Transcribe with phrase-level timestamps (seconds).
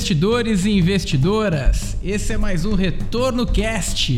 [0.00, 1.94] investidores e investidoras.
[2.02, 4.16] Esse é mais um Retorno Cast.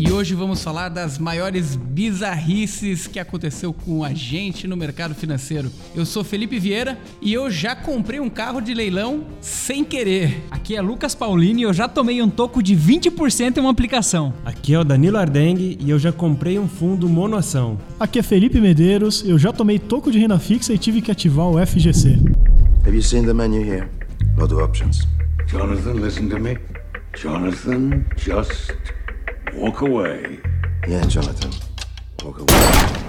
[0.00, 5.72] E hoje vamos falar das maiores bizarrices que aconteceu com a gente no mercado financeiro.
[5.92, 10.40] Eu sou Felipe Vieira e eu já comprei um carro de leilão sem querer.
[10.52, 14.32] Aqui é Lucas Paulini e eu já tomei um toco de 20% em uma aplicação.
[14.44, 17.76] Aqui é o Danilo Ardengue e eu já comprei um fundo monoação.
[17.98, 21.48] Aqui é Felipe Medeiros, eu já tomei toco de renda fixa e tive que ativar
[21.48, 22.20] o FGC.
[22.86, 23.88] Have you seen the menu here?
[24.36, 25.08] Lot of options.
[25.48, 26.56] Jonathan, listen to me.
[27.20, 28.72] Jonathan, just
[29.54, 30.40] walk away.
[30.86, 31.50] Yeah, Jonathan.
[32.24, 33.08] Walk away.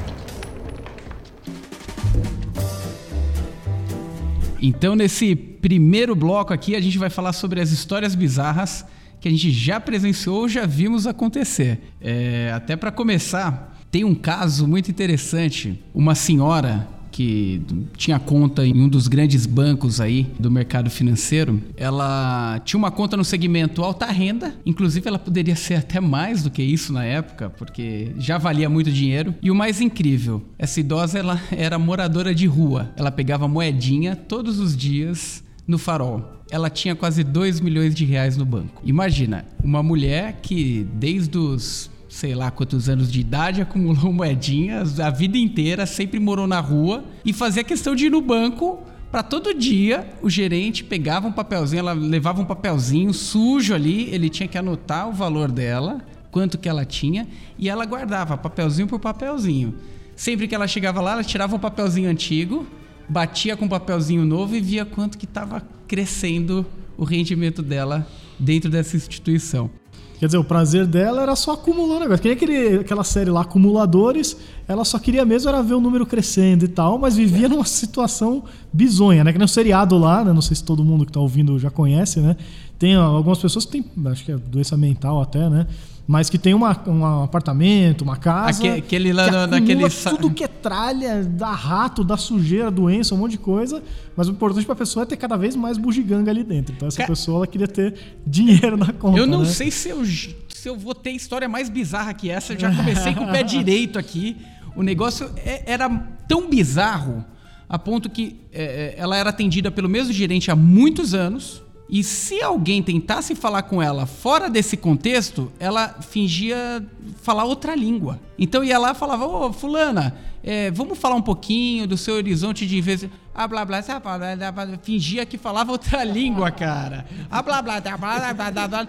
[4.62, 8.86] Então, nesse primeiro bloco aqui, a gente vai falar sobre as histórias bizarras
[9.22, 11.80] que a gente já presenciou ou já vimos acontecer.
[12.02, 15.82] É, até para começar, tem um caso muito interessante.
[15.94, 16.88] Uma senhora
[17.20, 17.62] que
[17.98, 23.18] tinha conta em um dos grandes bancos aí do mercado financeiro, ela tinha uma conta
[23.18, 27.50] no segmento alta renda, inclusive ela poderia ser até mais do que isso na época,
[27.50, 29.36] porque já valia muito dinheiro.
[29.42, 32.90] E o mais incrível, essa idosa ela era moradora de rua.
[32.96, 36.24] Ela pegava moedinha todos os dias no farol.
[36.50, 38.82] Ela tinha quase 2 milhões de reais no banco.
[38.86, 45.10] Imagina, uma mulher que desde os sei lá quantos anos de idade, acumulou moedinhas a
[45.10, 49.56] vida inteira, sempre morou na rua e fazia questão de ir no banco para todo
[49.56, 54.58] dia o gerente pegava um papelzinho, ela levava um papelzinho sujo ali, ele tinha que
[54.58, 56.00] anotar o valor dela,
[56.30, 59.74] quanto que ela tinha, e ela guardava papelzinho por papelzinho.
[60.16, 62.68] Sempre que ela chegava lá, ela tirava um papelzinho antigo,
[63.08, 66.64] batia com um papelzinho novo e via quanto que estava crescendo
[66.96, 68.06] o rendimento dela
[68.38, 69.72] dentro dessa instituição.
[70.20, 72.22] Quer dizer, o prazer dela era só acumular negócio.
[72.22, 74.36] Que nem aquele, aquela série lá, Acumuladores,
[74.68, 78.44] ela só queria mesmo era ver o número crescendo e tal, mas vivia numa situação
[78.72, 79.32] bizonha, né?
[79.32, 80.34] Que nem o seriado lá, né?
[80.34, 82.36] Não sei se todo mundo que tá ouvindo já conhece, né?
[82.78, 85.66] Tem algumas pessoas que têm, acho que é doença mental até, né?
[86.12, 88.58] Mas que tem uma, um apartamento, uma casa.
[88.64, 93.14] Aque- aquele lá que no- naquele tudo que é tralha, dá rato, dá sujeira, doença,
[93.14, 93.84] um monte de coisa.
[94.18, 96.74] Mas o importante pra pessoa é ter cada vez mais bugiganga ali dentro.
[96.76, 97.94] Então essa Ca- pessoa ela queria ter
[98.26, 99.20] dinheiro na conta.
[99.20, 99.46] Eu não né?
[99.46, 102.54] sei se eu, se eu vou ter história mais bizarra que essa.
[102.54, 104.36] Eu já comecei com o pé direito aqui.
[104.76, 105.88] O negócio é- era
[106.28, 107.24] tão bizarro
[107.70, 111.62] a ponto que é, é, ela era atendida pelo mesmo gerente há muitos anos.
[111.90, 116.86] E se alguém tentasse falar com ela fora desse contexto, ela fingia
[117.22, 118.20] falar outra língua.
[118.38, 122.68] Então ia lá e falava: Ô, Fulana, é, vamos falar um pouquinho do seu horizonte
[122.68, 123.18] de investimento.
[123.34, 127.08] Ah, blá, blá, blá, blá, blá, blá, fingia que falava outra língua, cara.
[127.30, 128.88] Ah, blá, blá, blá, blá, blá, blá, blá.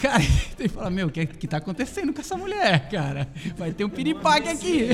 [0.00, 0.22] Cara,
[0.56, 3.28] tem que falar, meu, o que, que tá acontecendo com essa mulher, cara?
[3.56, 4.88] Vai ter um piripaque aqui.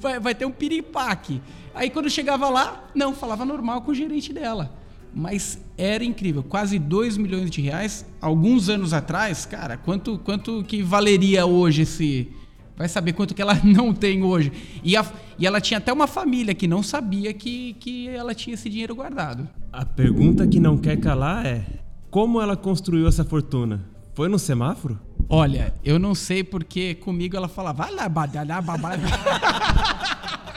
[0.00, 1.40] Vai, vai ter um piripaque.
[1.74, 4.72] Aí quando chegava lá, não, falava normal com o gerente dela.
[5.14, 8.06] Mas era incrível, quase 2 milhões de reais.
[8.20, 12.28] Alguns anos atrás, cara, quanto, quanto que valeria hoje esse.
[12.76, 14.52] Vai saber quanto que ela não tem hoje.
[14.84, 15.04] E, a-
[15.38, 18.94] e ela tinha até uma família que não sabia que, que ela tinha esse dinheiro
[18.94, 19.48] guardado.
[19.72, 21.64] A pergunta que não quer calar é:
[22.10, 23.84] como ela construiu essa fortuna?
[24.14, 24.98] Foi no semáforo?
[25.28, 27.82] Olha, eu não sei porque comigo ela falava.
[27.84, 28.92] "Vai lá, badalá, babá."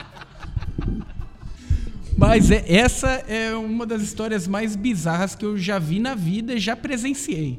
[2.22, 6.54] Mas é- essa é uma das histórias mais bizarras que eu já vi na vida
[6.54, 7.58] e já presenciei.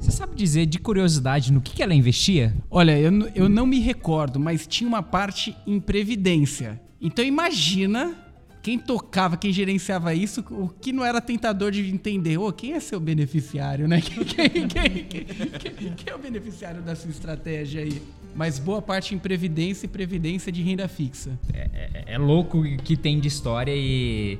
[0.00, 2.56] Você sabe dizer de curiosidade no que, que ela investia?
[2.70, 6.80] Olha, eu, eu não me recordo, mas tinha uma parte em previdência.
[6.98, 8.16] Então imagina
[8.64, 12.38] quem tocava, quem gerenciava isso, o que não era tentador de entender.
[12.38, 14.00] Ô, quem é seu beneficiário, né?
[14.00, 18.00] Quem, quem- quem- quem- é o beneficiário da sua estratégia aí?
[18.34, 21.38] Mas boa parte em previdência e previdência de renda fixa.
[21.52, 24.38] É, é louco o que tem de história e,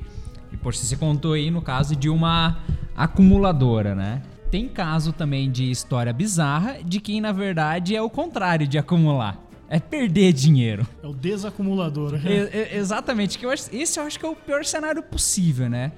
[0.50, 2.58] e poxa, você contou aí no caso de uma
[2.96, 4.22] acumuladora, né?
[4.50, 9.43] Tem caso também de história bizarra de quem na verdade é o contrário de acumular.
[9.68, 10.86] É perder dinheiro.
[11.02, 12.20] É o desacumulador.
[12.26, 12.28] E-
[12.74, 15.92] e- exatamente, que eu acho- esse eu acho que é o pior cenário possível, né?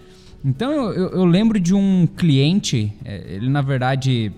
[0.45, 4.31] Então eu, eu- eu lembro de um cliente, é, ele na verdade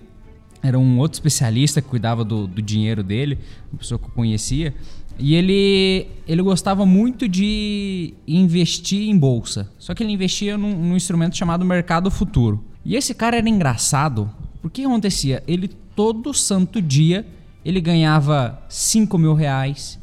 [0.63, 3.37] era um outro especialista que cuidava do, do dinheiro dele,
[3.71, 4.73] uma pessoa que eu conhecia,
[5.17, 9.69] e ele, ele gostava muito de investir em bolsa.
[9.77, 12.63] Só que ele investia num, num instrumento chamado mercado futuro.
[12.83, 14.29] E esse cara era engraçado,
[14.61, 15.43] porque o que acontecia?
[15.47, 17.25] Ele todo santo dia
[17.63, 19.99] ele ganhava 5 mil reais,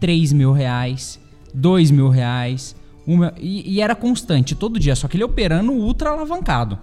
[0.00, 1.18] 3 mil reais,
[1.54, 2.76] 2 mil reais,
[3.06, 6.78] uma, e, e era constante todo dia, só que ele operando ultra alavancado,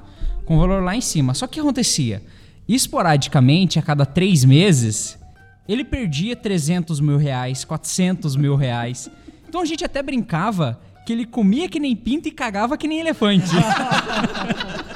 [0.45, 1.33] com valor lá em cima.
[1.33, 2.23] Só que acontecia?
[2.67, 5.19] Esporadicamente, a cada três meses,
[5.67, 9.09] ele perdia 300 mil reais, 400 mil reais.
[9.47, 12.99] Então a gente até brincava que ele comia que nem pinto e cagava que nem
[12.99, 13.51] elefante.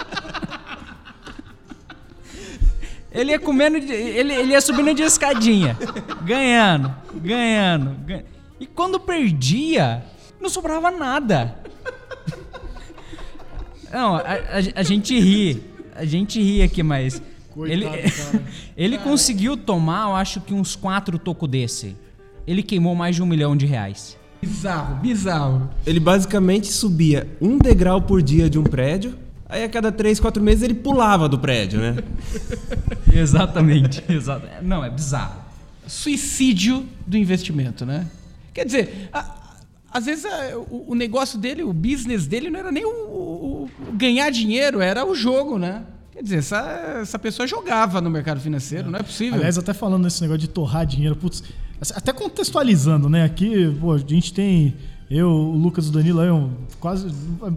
[3.11, 5.77] ele ia comendo, ele, ele ia subindo de escadinha,
[6.23, 8.25] ganhando, ganhando, ganhando.
[8.59, 10.03] E quando perdia,
[10.39, 11.55] não sobrava nada.
[13.91, 15.63] Não, a, a, a gente ri,
[15.95, 17.21] a gente ri aqui, mas
[17.67, 17.85] ele,
[18.77, 21.95] ele conseguiu tomar, eu acho que uns quatro tocos desse.
[22.45, 24.17] Ele queimou mais de um milhão de reais.
[24.41, 25.69] Bizarro, bizarro.
[25.85, 29.17] Ele basicamente subia um degrau por dia de um prédio,
[29.49, 31.97] aí a cada três, quatro meses ele pulava do prédio, né?
[33.11, 34.47] Exatamente, exato.
[34.61, 35.41] Não, é bizarro.
[35.87, 38.07] Suicídio do investimento, né?
[38.53, 39.35] Quer dizer, a-
[39.91, 43.69] às vezes a- o, o negócio dele, o business dele não era nem o, o-
[43.89, 45.83] o ganhar dinheiro, era o jogo, né?
[46.11, 49.35] Quer dizer, essa, essa pessoa jogava no mercado financeiro, não é possível.
[49.35, 51.43] Aliás, até falando desse negócio de torrar dinheiro, putz,
[51.95, 53.23] até contextualizando, né?
[53.23, 54.75] Aqui, pô, a gente tem.
[55.09, 57.07] Eu, o Lucas e o Danilo, aí, um, quase.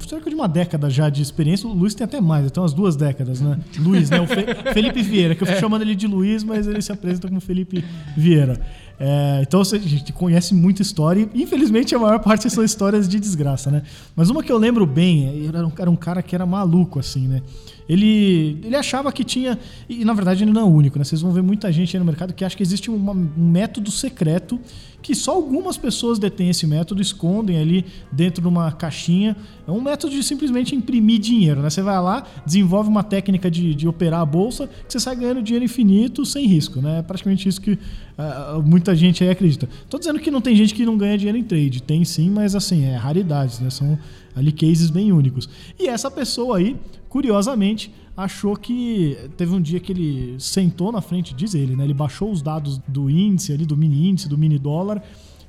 [0.09, 1.69] Cerca de uma década já de experiência.
[1.69, 3.59] O Luiz tem até mais, tem umas duas décadas, né?
[3.79, 4.21] Luiz, né?
[4.23, 7.29] O Fe- Felipe Vieira, que eu fico chamando ele de Luiz, mas ele se apresenta
[7.29, 7.85] como Felipe
[8.17, 8.59] Vieira.
[8.99, 13.19] É, então a gente conhece muita história e, infelizmente, a maior parte são histórias de
[13.21, 13.83] desgraça, né?
[14.17, 17.27] Mas uma que eu lembro bem, era um, era um cara que era maluco, assim,
[17.29, 17.43] né?
[17.89, 19.59] Ele, ele achava que tinha.
[19.89, 21.05] E na verdade ele não é o único, né?
[21.05, 23.91] Vocês vão ver muita gente aí no mercado que acha que existe uma- um método
[23.91, 24.59] secreto
[25.03, 29.37] que só algumas pessoas detêm esse método, escondem ali dentro de uma caixinha.
[29.67, 31.69] É um método de simplesmente imprimir dinheiro, né?
[31.69, 35.43] Você vai lá, desenvolve uma técnica de, de operar a bolsa, que você sai ganhando
[35.43, 37.01] dinheiro infinito sem risco, né?
[37.01, 37.77] É praticamente isso que
[38.17, 39.69] ah, muita gente aí acredita.
[39.91, 42.55] Tô dizendo que não tem gente que não ganha dinheiro em trade, tem sim, mas
[42.55, 43.71] assim, é raridades, né?
[43.71, 43.99] São
[44.37, 45.49] ali cases bem únicos.
[45.79, 46.77] E essa pessoa aí,
[47.09, 51.85] curiosamente, achou que teve um dia que ele sentou na frente, diz ele, né?
[51.85, 55.03] Ele baixou os dados do índice ali, do mini índice, do mini dólar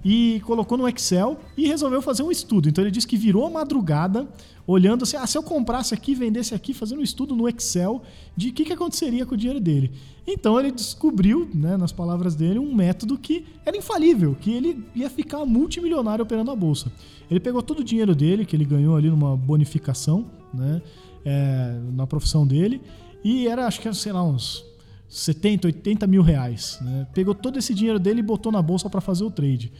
[0.03, 2.67] e colocou no Excel e resolveu fazer um estudo.
[2.67, 4.27] Então ele disse que virou a madrugada
[4.65, 8.01] olhando assim, ah, se eu comprasse aqui, vendesse aqui, fazendo um estudo no Excel
[8.35, 9.91] de o que, que aconteceria com o dinheiro dele.
[10.25, 15.09] Então ele descobriu, né, nas palavras dele, um método que era infalível, que ele ia
[15.09, 16.91] ficar multimilionário operando a bolsa.
[17.29, 20.81] Ele pegou todo o dinheiro dele, que ele ganhou ali numa bonificação, né,
[21.25, 22.81] é, na profissão dele,
[23.23, 24.65] e era, acho que sei lá, uns
[25.07, 26.79] 70, 80 mil reais.
[26.81, 27.07] Né?
[27.13, 29.71] Pegou todo esse dinheiro dele e botou na bolsa para fazer o trade.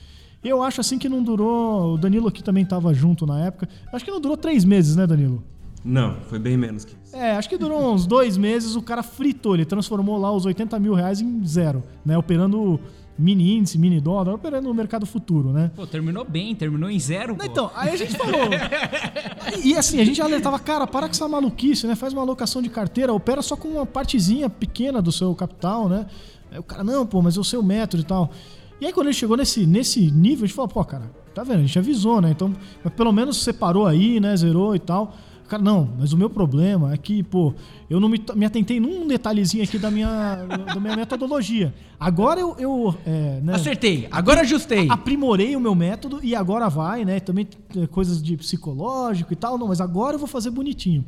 [0.44, 1.94] Eu acho assim que não durou.
[1.94, 3.68] O Danilo aqui também estava junto na época.
[3.92, 5.44] Acho que não durou três meses, né, Danilo?
[5.84, 7.16] Não, foi bem menos que isso.
[7.16, 8.76] É, acho que durou uns dois meses.
[8.76, 12.18] O cara fritou, ele transformou lá os 80 mil reais em zero, né?
[12.18, 12.80] Operando
[13.18, 15.72] mini índice, mini dólar, operando no mercado futuro, né?
[15.76, 17.44] Pô, terminou bem, terminou em zero, pô.
[17.44, 18.50] Então, aí a gente falou.
[19.64, 21.96] e assim, a gente alertava, cara, para com essa maluquice, né?
[21.96, 26.08] Faz uma alocação de carteira, opera só com uma partezinha pequena do seu capital, né?
[26.52, 28.32] Aí o cara, não, pô, mas eu sei o método e tal.
[28.82, 31.60] E aí quando ele chegou nesse, nesse nível, a gente falou, pô, cara, tá vendo?
[31.60, 32.32] A gente avisou, né?
[32.32, 32.54] Então,
[32.84, 34.36] mas pelo menos separou aí, né?
[34.36, 35.16] Zerou e tal.
[35.48, 37.54] Cara, não, mas o meu problema é que, pô,
[37.90, 41.74] eu não me, me atentei num detalhezinho aqui da minha, da minha metodologia.
[42.00, 42.56] Agora eu.
[42.58, 43.56] eu é, né?
[43.56, 44.88] Acertei, agora ajustei.
[44.90, 47.20] aprimorei o meu método e agora vai, né?
[47.20, 51.06] Também tem coisas de psicológico e tal, não, mas agora eu vou fazer bonitinho.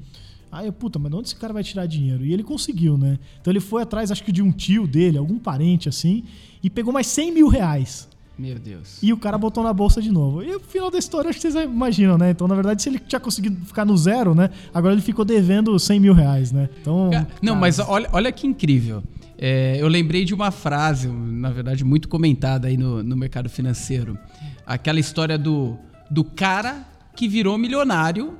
[0.51, 2.25] Aí eu, puta, mas de onde esse cara vai tirar dinheiro?
[2.25, 3.19] E ele conseguiu, né?
[3.41, 6.23] Então ele foi atrás, acho que de um tio dele, algum parente assim,
[6.63, 8.07] e pegou mais 100 mil reais.
[8.37, 8.99] Meu Deus.
[9.01, 10.43] E o cara botou na bolsa de novo.
[10.43, 12.31] E o final da história, acho que vocês imaginam, né?
[12.31, 14.49] Então, na verdade, se ele tinha conseguido ficar no zero, né?
[14.73, 16.69] Agora ele ficou devendo 100 mil reais, né?
[16.81, 17.05] Então.
[17.41, 19.01] Não, cara, mas olha, olha que incrível.
[19.37, 24.17] É, eu lembrei de uma frase, na verdade, muito comentada aí no, no mercado financeiro.
[24.65, 25.77] Aquela história do,
[26.09, 28.37] do cara que virou milionário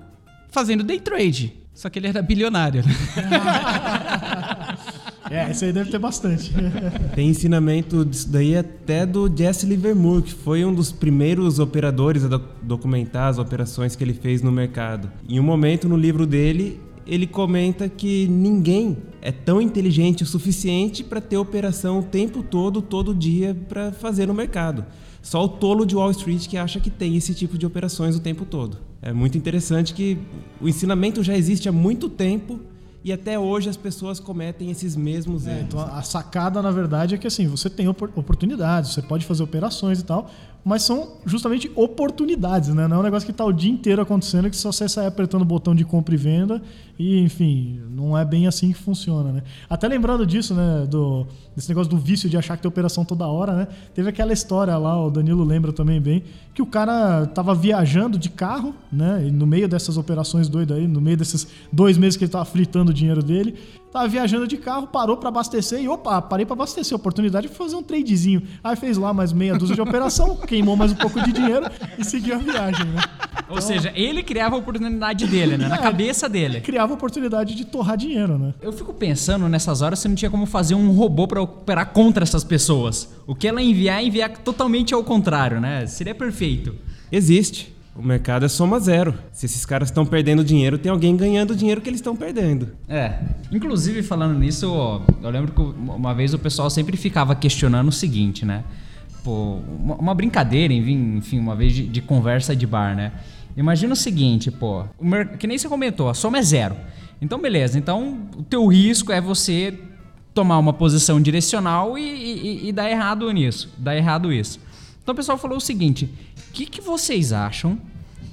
[0.49, 1.53] fazendo day trade.
[1.73, 2.83] Só que ele era bilionário.
[5.29, 6.53] É, esse aí deve ter bastante.
[7.15, 12.27] Tem ensinamento disso daí até do Jesse Livermore, que foi um dos primeiros operadores a
[12.27, 15.11] doc- documentar as operações que ele fez no mercado.
[15.27, 21.03] Em um momento no livro dele, ele comenta que ninguém é tão inteligente o suficiente
[21.03, 24.85] para ter operação o tempo todo, todo dia, para fazer no mercado.
[25.21, 28.19] Só o tolo de Wall Street que acha que tem esse tipo de operações o
[28.19, 28.77] tempo todo.
[29.01, 30.17] É muito interessante que
[30.61, 32.59] o ensinamento já existe há muito tempo
[33.05, 35.61] e até hoje as pessoas cometem esses mesmos erros.
[35.67, 39.43] Então a sacada, na verdade, é que assim, você tem opor- oportunidades, você pode fazer
[39.43, 40.27] operações e tal.
[40.65, 42.87] Mas são justamente oportunidades, né?
[42.87, 45.43] Não é um negócio que está o dia inteiro acontecendo que só você sai apertando
[45.43, 46.59] o botão de compra e venda
[46.97, 49.43] e, enfim, não é bem assim que funciona, né?
[49.69, 53.27] Até lembrando disso, né, do, desse negócio do vício de achar que tem operação toda
[53.27, 53.67] hora, né?
[53.93, 58.31] Teve aquela história lá, o Danilo lembra também bem, que o cara tava viajando de
[58.31, 59.29] carro, né?
[59.31, 62.89] No meio dessas operações doidas aí, no meio desses dois meses que ele tava fritando
[62.89, 63.53] o dinheiro dele,
[63.95, 67.77] tava viajando de carro, parou para abastecer e opa, parei para abastecer, oportunidade de fazer
[67.77, 68.41] um tradezinho.
[68.61, 71.65] Aí fez lá mais meia dúzia de operação, queimou mais um pouco de dinheiro
[71.97, 73.01] e seguiu a viagem, né?
[73.47, 75.69] Ou seja, ele criava a oportunidade dele, né?
[75.69, 75.81] Na É.
[75.81, 76.59] cabeça dele.
[76.59, 78.53] Criava a oportunidade de torrar dinheiro, né?
[78.61, 82.23] Eu fico pensando nessas horas se não tinha como fazer um robô pra operar contra
[82.23, 83.13] essas pessoas.
[83.25, 85.85] O que ela enviar, enviar totalmente ao contrário, né?
[85.87, 86.75] Seria perfeito.
[87.09, 87.73] Existe.
[87.95, 89.13] O mercado é soma zero.
[89.31, 92.69] Se esses caras estão perdendo dinheiro, tem alguém ganhando o dinheiro que eles estão perdendo.
[92.89, 93.19] É.
[93.51, 94.65] Inclusive, falando nisso,
[95.23, 98.63] eu lembro que uma vez o pessoal sempre ficava questionando o seguinte, né?
[99.23, 103.13] Pô, uma, brincadeira, enfim, uma vez de, de conversa de bar, né?
[103.55, 104.83] Imagina o seguinte, pô,
[105.39, 106.75] que nem você comentou, a soma é zero.
[107.21, 107.79] Então, beleza.
[107.79, 109.73] Então, o teu risco é você
[110.33, 113.73] tomar uma posição direcional e, e- e dar errado nisso.
[113.77, 114.59] Dar errado isso.
[115.01, 116.09] Então, o pessoal falou o seguinte:
[116.55, 117.77] que, que vocês acham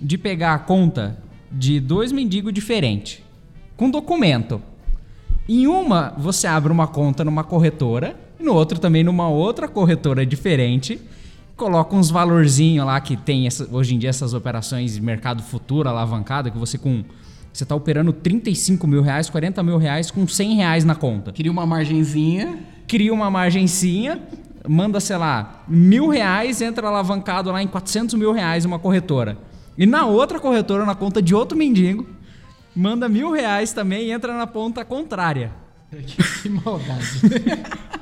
[0.00, 1.19] de pegar a conta
[1.50, 3.21] de dois mendigos diferentes
[3.76, 4.62] com documento?
[5.49, 10.25] Em uma, você abre uma conta numa corretora, e no outro também numa outra corretora
[10.25, 11.00] diferente.
[11.57, 15.88] Coloca uns valorzinhos lá que tem essa- hoje em dia essas operações de mercado futuro
[15.88, 17.05] alavancado, que você com.
[17.52, 21.33] Você tá operando 35 mil reais, 40 mil reais com 100 reais na conta.
[21.33, 22.59] Queria uma margenzinha.
[22.88, 24.21] Cria uma margencinha,
[24.69, 29.38] manda, sei lá, mil reais, entra alavancado lá em 400 mil reais uma corretora.
[29.76, 32.07] E na outra corretora, na conta de outro mendigo,
[32.75, 35.52] manda mil reais também e entra na ponta contrária.
[36.42, 37.21] Que maldade.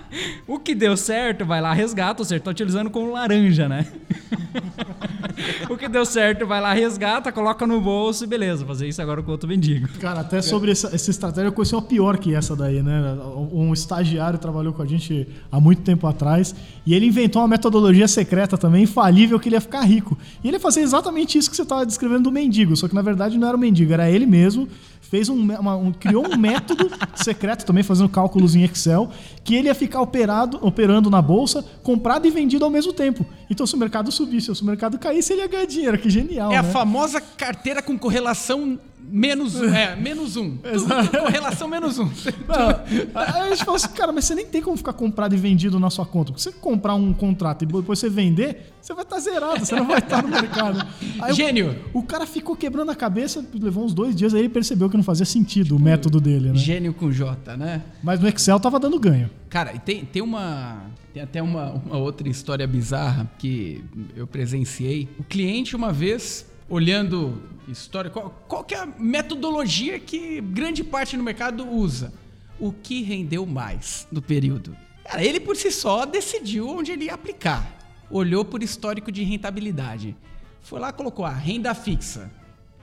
[0.47, 2.21] O que deu certo, vai lá, resgata.
[2.21, 3.87] Ou seja, tá utilizando como laranja, né?
[5.69, 8.65] o que deu certo, vai lá, resgata, coloca no bolso e beleza.
[8.65, 9.89] Fazer isso agora com outro mendigo.
[10.01, 13.19] Cara, até sobre essa, essa estratégia, eu conheci uma pior que essa daí, né?
[13.53, 16.55] Um estagiário trabalhou com a gente há muito tempo atrás
[16.85, 20.17] e ele inventou uma metodologia secreta também, infalível, que ele ia ficar rico.
[20.43, 23.39] E ele fazia exatamente isso que você estava descrevendo do mendigo, só que na verdade
[23.39, 24.69] não era o mendigo, era ele mesmo.
[25.11, 29.11] Fez um, uma- um- criou um método secreto também, fazendo cálculos em Excel,
[29.43, 33.27] que ele ia ficar operado, operando na bolsa, comprado e vendido ao mesmo tempo.
[33.51, 35.99] Então, se o mercado subisse se o mercado caísse, ele ia ganhar dinheiro.
[35.99, 36.71] Que genial, É a né?
[36.71, 38.79] famosa carteira com correlação
[39.11, 40.57] menos, é, menos um.
[40.63, 42.05] Tudo com correlação menos um.
[42.49, 42.69] Não,
[43.15, 45.79] aí a gente falou assim, cara, mas você nem tem como ficar comprado e vendido
[45.79, 46.33] na sua conta.
[46.33, 49.87] Porque você comprar um contrato e depois você vender, você vai estar zerado, você não
[49.87, 50.87] vai estar no mercado.
[51.21, 51.77] Aí o- Gênio.
[51.93, 55.05] O, cara ficou quebrando a cabeça, levou uns dois dias, aí ele percebeu que não
[55.05, 56.55] fazia sentido o método dele, né?
[56.57, 57.83] Gênio com J, né?
[58.03, 59.31] Mas no Excel tava dando ganho.
[59.49, 60.83] Cara, e tem, tem uma.
[61.13, 63.83] Tem até uma, uma outra história bizarra que
[64.15, 65.09] eu presenciei.
[65.19, 71.17] O cliente, uma vez, olhando história, qual, qual que é a metodologia que grande parte
[71.17, 72.13] do mercado usa?
[72.59, 74.77] O que rendeu mais no período?
[75.05, 77.79] Cara, ele por si só decidiu onde ele ia aplicar.
[78.11, 80.17] Olhou por histórico de rentabilidade.
[80.63, 82.31] Foi lá, colocou a renda fixa.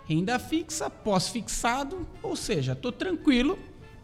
[0.06, 3.60] Renda fixa, pós-fixado, ou seja, tô tranquilo,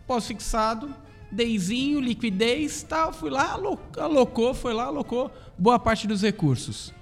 [0.05, 0.93] pós-fixado,
[1.31, 6.93] deizinho, liquidez, tal, fui lá, alo- alocou, foi lá, alocou boa parte dos recursos.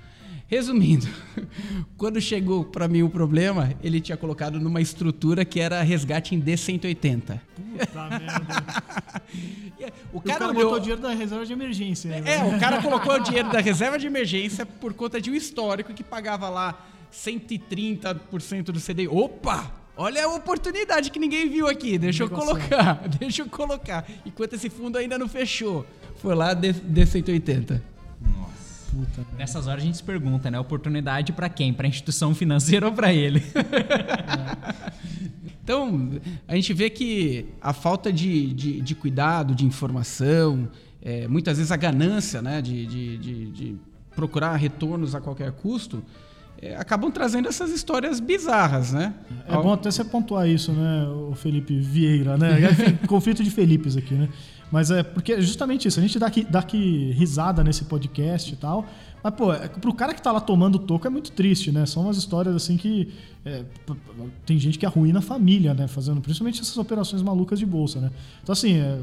[0.52, 1.08] Resumindo,
[1.96, 6.42] quando chegou para mim o problema, ele tinha colocado numa estrutura que era resgate em
[6.42, 7.40] D180.
[7.56, 8.92] Puta merda.
[9.80, 12.10] E é, O o cara, cara olhou, botou o dinheiro da reserva de emergência.
[12.20, 12.36] né?
[12.36, 15.94] é, o cara colocou o dinheiro da reserva de emergência por conta de um histórico
[15.94, 19.08] que pagava lá 130% do CDI.
[19.08, 19.72] Opa!
[19.96, 21.98] Olha a oportunidade que ninguém viu aqui.
[21.98, 23.08] Deixa eu colocar.
[23.20, 24.06] Deixa eu colocar.
[24.26, 25.86] Enquanto esse fundo ainda não fechou.
[26.18, 27.82] Foi lá D, D180.
[29.38, 30.60] Nessas horas a gente se pergunta, né?
[30.60, 31.74] Oportunidade pra quem?
[31.74, 33.44] Pra instituição financeira ou pra ele?
[35.64, 36.10] Então,
[36.48, 40.68] a gente vê que a falta de, de, de cuidado, de informação,
[41.02, 43.76] é, muitas vezes a ganância né, de, de, de, de
[44.16, 46.04] procurar retornos a qualquer custo,
[46.62, 49.14] é, acabam trazendo essas histórias bizarras, né?
[49.48, 52.58] É bom até você pontuar isso, né, o Felipe Vieira, né?
[53.08, 54.30] Conflito de Felipes aqui, né?
[54.72, 58.54] Mas é porque é justamente isso, a gente dá aqui, dá aqui risada nesse podcast
[58.54, 58.86] e tal.
[59.24, 61.86] Mas, pô, é, pro cara que tá lá tomando toco é muito triste, né?
[61.86, 63.14] São umas histórias assim que.
[63.46, 63.64] é,
[64.46, 65.88] tem gente que arruína a família, né?
[65.88, 68.10] Fazendo principalmente essas operações malucas de bolsa, né?
[68.42, 69.00] Então, assim, é,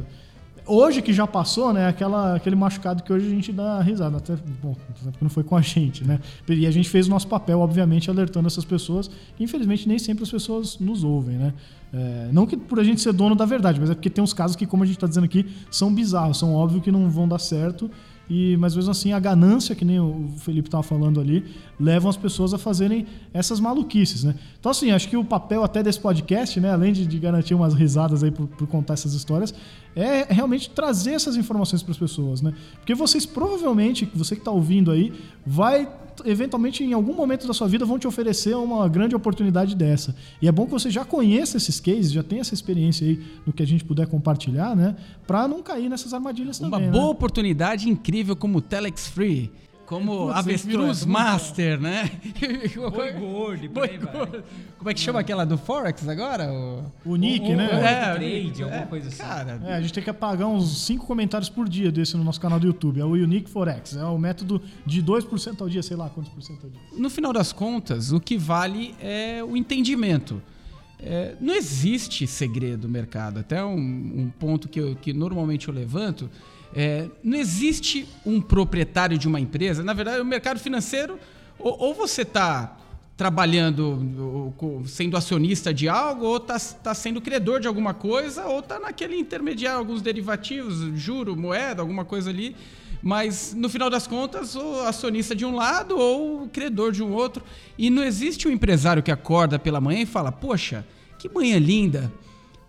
[0.69, 1.89] hoje que já passou, né?
[1.89, 4.19] Aquela, aquele machucado que hoje a gente dá risada.
[4.19, 6.21] Até, porque não foi com a gente, né?
[6.49, 9.09] E a gente fez o nosso papel, obviamente, alertando essas pessoas.
[9.37, 11.55] Que, infelizmente, nem sempre as pessoas nos ouvem, né?
[11.93, 14.35] É, não que por a gente ser dono da verdade, mas é porque tem uns
[14.35, 17.27] casos que, como a gente está dizendo aqui, são bizarros, são óbvio que não vão
[17.27, 17.91] dar certo.
[18.29, 21.45] E, mas mesmo assim, a ganância, que nem o Felipe estava falando ali,
[21.81, 24.35] levam as pessoas a fazerem essas maluquices, né?
[24.61, 27.73] Então, assim, acho que o papel até desse podcast, né, além de, de garantir umas
[27.73, 29.55] risadas aí por, por contar essas histórias,
[29.97, 32.53] é realmente trazer essas informações para as pessoas, né?
[32.77, 35.13] Porque vocês provavelmente, você que está ouvindo aí,
[35.47, 35.89] vai
[36.25, 40.15] eventualmente em algum momento da sua vida vão te oferecer uma grande oportunidade dessa.
[40.41, 43.53] E é bom que você já conheça esses cases, já tenha essa experiência aí no
[43.53, 44.97] que a gente puder compartilhar, né?
[45.27, 46.91] Para não cair nessas armadilhas Uma também.
[46.91, 47.11] boa né?
[47.11, 49.51] oportunidade incrível como o Telex Free.
[49.89, 52.11] Como Avestruz Master, né?
[52.95, 54.45] Boi gordo, Boi gordo.
[54.77, 56.53] Como é que chama aquela do Forex agora?
[56.53, 56.85] O...
[57.07, 57.69] O Nick, Ou- né?
[57.73, 59.17] ou- É, trade, alguma coisa assim.
[59.23, 62.39] Cara, É, a gente tem que apagar uns 5 comentários por dia desse no nosso
[62.39, 63.01] canal do YouTube.
[63.01, 63.97] É o Unique Forex.
[63.97, 66.81] É o método de 2% ao dia, sei lá quantos por cento ao dia.
[66.99, 70.43] no final das contas, o que vale é o entendimento.
[71.01, 73.39] É, não existe segredo mercado.
[73.41, 76.29] Até um, um ponto que, eu- que normalmente eu levanto.
[76.75, 79.83] É, não existe um proprietário de uma empresa.
[79.83, 81.19] Na verdade, o mercado financeiro,
[81.59, 82.77] ou, ou você está
[83.17, 88.79] trabalhando, ou sendo acionista de algo, ou está sendo credor de alguma coisa, ou está
[88.79, 92.55] naquele intermediário, alguns derivativos, juro, moeda, alguma coisa ali.
[93.03, 97.13] Mas no final das contas, o acionista de um lado ou o credor de um
[97.13, 97.43] outro.
[97.77, 100.87] E não existe um empresário que acorda pela manhã e fala: Poxa,
[101.19, 102.13] que manhã linda,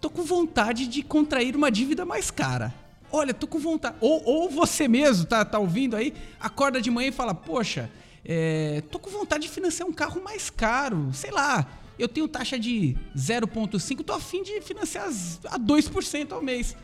[0.02, 2.74] tô com vontade de contrair uma dívida mais cara.
[3.12, 3.96] Olha, tô com vontade.
[4.00, 7.90] Ou, ou você mesmo tá, tá ouvindo aí, acorda de manhã e fala: Poxa,
[8.24, 11.10] é, tô com vontade de financiar um carro mais caro.
[11.14, 15.08] Sei lá, eu tenho taxa de 0,5, tô afim de financiar
[15.46, 16.76] a 2% ao mês.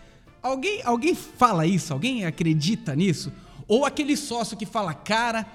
[0.41, 1.93] Alguém, alguém fala isso?
[1.93, 3.31] Alguém acredita nisso?
[3.67, 5.45] Ou aquele sócio que fala, cara,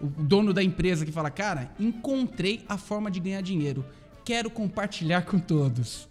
[0.00, 3.84] o dono da empresa que fala, cara, encontrei a forma de ganhar dinheiro.
[4.24, 6.08] Quero compartilhar com todos.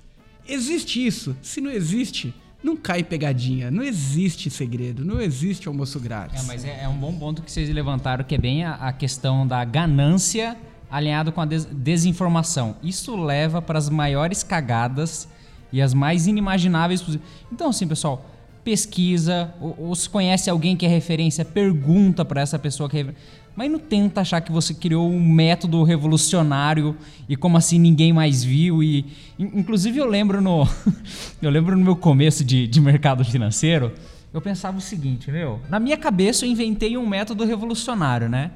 [0.48, 1.36] Existe isso?
[1.41, 3.70] Se não existe, não cai pegadinha.
[3.70, 5.03] Não existe segredo.
[5.03, 6.43] Não existe almoço grátis.
[6.43, 8.93] É, mas é, é um bom ponto que vocês levantaram, que é bem a, a
[8.93, 10.55] questão da ganância
[10.89, 12.75] alinhado com a des- desinformação.
[12.82, 15.27] Isso leva para as maiores cagadas
[15.72, 17.27] e as mais inimagináveis possíveis.
[17.51, 18.25] Então, assim, pessoal,
[18.63, 23.00] pesquisa, ou, ou se conhece alguém que é referência, pergunta para essa pessoa que é
[23.03, 23.15] refer-
[23.55, 26.95] mas não tenta achar que você criou um método revolucionário
[27.29, 29.00] e como assim ninguém mais viu e
[29.38, 30.67] in- inclusive eu lembro no
[31.41, 33.91] eu lembro no meu começo de, de mercado financeiro
[34.34, 38.49] eu pensava o seguinte, meu, na minha cabeça eu inventei um método revolucionário, né?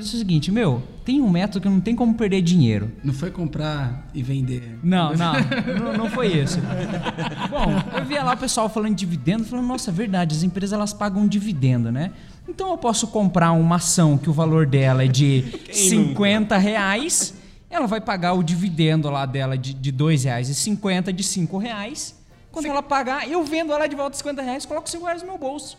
[0.00, 2.90] Eu pensei o seguinte, meu, tem um método que não tem como perder dinheiro.
[3.04, 4.78] Não foi comprar e vender.
[4.82, 5.34] Não, não,
[5.78, 6.58] não, não foi isso.
[7.50, 10.72] Bom, eu via lá o pessoal falando de dividendo, falando, nossa, é verdade, as empresas
[10.72, 12.12] elas pagam um dividendo, né?
[12.48, 17.34] Então eu posso comprar uma ação que o valor dela é de 50 reais,
[17.68, 21.58] ela vai pagar o dividendo lá dela de, de 2 reais e 50 de 5
[21.58, 22.18] reais.
[22.50, 25.36] Quando ela pagar, eu vendo ela de volta 50 reais, coloco 5 reais no meu
[25.36, 25.76] bolso.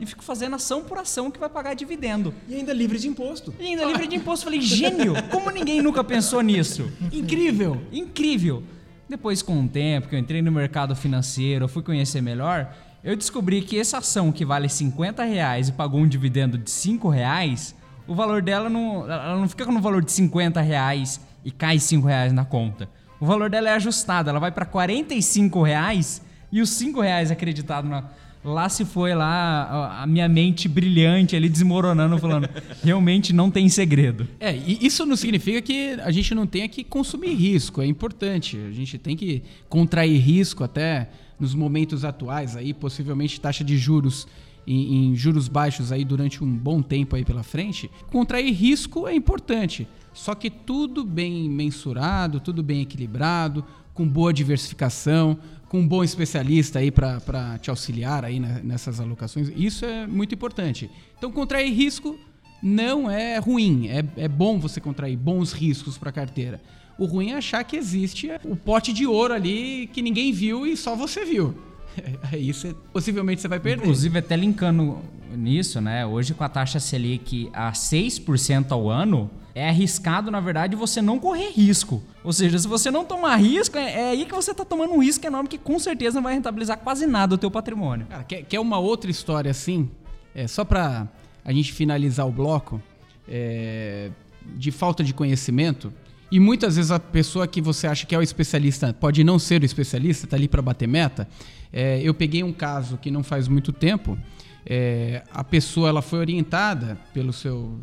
[0.00, 2.34] E fico fazendo ação por ação que vai pagar dividendo.
[2.48, 3.54] E ainda livre de imposto.
[3.60, 4.44] E ainda livre de imposto.
[4.44, 5.14] Falei, gênio!
[5.30, 6.90] Como ninguém nunca pensou nisso?
[7.12, 7.80] Incrível!
[7.92, 8.62] Incrível!
[9.08, 13.14] Depois, com o tempo que eu entrei no mercado financeiro, eu fui conhecer melhor, eu
[13.14, 17.74] descobri que essa ação que vale 50 reais e pagou um dividendo de 5 reais,
[18.06, 22.06] o valor dela não, ela não fica no valor de 50 reais e cai 5
[22.06, 22.88] reais na conta.
[23.20, 27.86] O valor dela é ajustado, ela vai para 45 reais e os 5 reais acreditado
[27.86, 28.04] na...
[28.44, 32.48] Lá se foi lá a- minha mente brilhante ali desmoronando, falando,
[32.82, 34.28] realmente não tem segredo.
[34.38, 38.58] É, e isso não significa que a gente não tenha que consumir risco, é importante.
[38.58, 41.08] A gente tem que contrair risco até
[41.40, 44.26] nos momentos atuais aí, possivelmente taxa de juros
[44.66, 47.90] em, em juros baixos aí durante um bom tempo aí pela frente.
[48.10, 55.38] Contrair risco é importante, só que tudo bem mensurado, tudo bem equilibrado, com boa diversificação,
[55.74, 59.50] com um bom especialista aí para te auxiliar aí nessas alocações.
[59.56, 60.88] Isso é muito importante.
[61.18, 62.16] Então, contrair risco
[62.62, 63.88] não é ruim.
[63.88, 66.62] É, é bom você contrair bons riscos para carteira.
[66.96, 70.76] O ruim é achar que existe o pote de ouro ali que ninguém viu e
[70.76, 71.58] só você viu.
[72.32, 73.82] Aí você, possivelmente você vai perder.
[73.82, 74.98] Inclusive, até linkando
[75.36, 76.06] nisso, né?
[76.06, 81.18] Hoje com a taxa Selic a 6% ao ano, é arriscado, na verdade, você não
[81.18, 82.02] correr risco.
[82.22, 85.02] Ou seja, se você não tomar risco, é, é aí que você está tomando um
[85.02, 88.06] risco enorme que com certeza não vai rentabilizar quase nada o teu patrimônio.
[88.06, 89.90] Cara, quer, quer uma outra história assim?
[90.34, 91.06] É, só para
[91.44, 92.82] a gente finalizar o bloco,
[93.28, 94.10] é,
[94.56, 95.92] de falta de conhecimento.
[96.34, 99.62] E muitas vezes a pessoa que você acha que é o especialista pode não ser
[99.62, 101.28] o especialista, tá ali para bater meta.
[101.72, 104.18] É, eu peguei um caso que não faz muito tempo.
[104.66, 107.78] é, a pessoa ela foi orientada pelo seu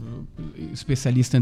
[0.73, 1.41] especialista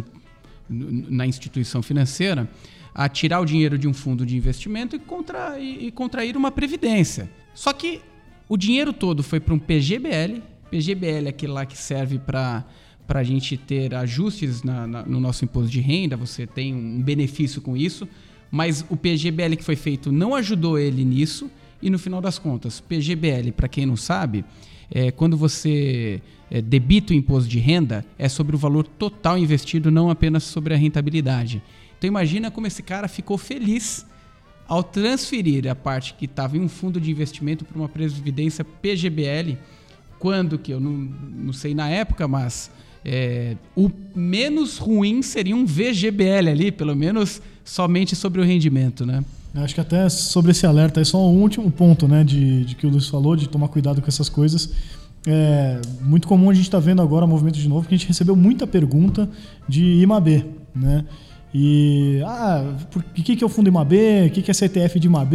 [0.69, 2.47] na instituição financeira
[2.93, 6.51] a tirar o dinheiro de um fundo de investimento e, contra, e, e contrair uma
[6.51, 7.27] previdência.
[7.55, 8.01] Só que
[8.47, 12.63] o dinheiro todo foi para um PGBL PGBL é aquele lá que serve para
[13.09, 17.01] para a gente ter ajustes na, na, no nosso imposto de renda, você tem um
[17.01, 18.07] benefício com isso,
[18.51, 21.49] mas o PGBL que foi feito não ajudou ele nisso,
[21.81, 24.45] e no final das contas, PGBL, para quem não sabe,
[24.91, 29.89] é quando você é, debita o imposto de renda, é sobre o valor total investido,
[29.89, 31.63] não apenas sobre a rentabilidade.
[31.97, 34.05] Então imagina como esse cara ficou feliz
[34.67, 39.57] ao transferir a parte que estava em um fundo de investimento para uma previdência PGBL,
[40.19, 42.69] quando que eu não, não sei na época, mas
[43.03, 49.23] é, o menos ruim seria um VGBL ali, pelo menos somente sobre o rendimento, né?
[49.55, 52.85] Acho que até sobre esse alerta, é só um último ponto, né, de, de que
[52.85, 54.69] o Luiz falou, de tomar cuidado com essas coisas.
[55.27, 58.07] É muito comum a gente estar tá vendo agora movimento de novo, porque a gente
[58.07, 59.29] recebeu muita pergunta
[59.67, 61.03] de IMAB, né?
[61.53, 63.93] E, ah, o que, que é o fundo IMAB?
[64.27, 65.33] O que, que é CTF de IMAB?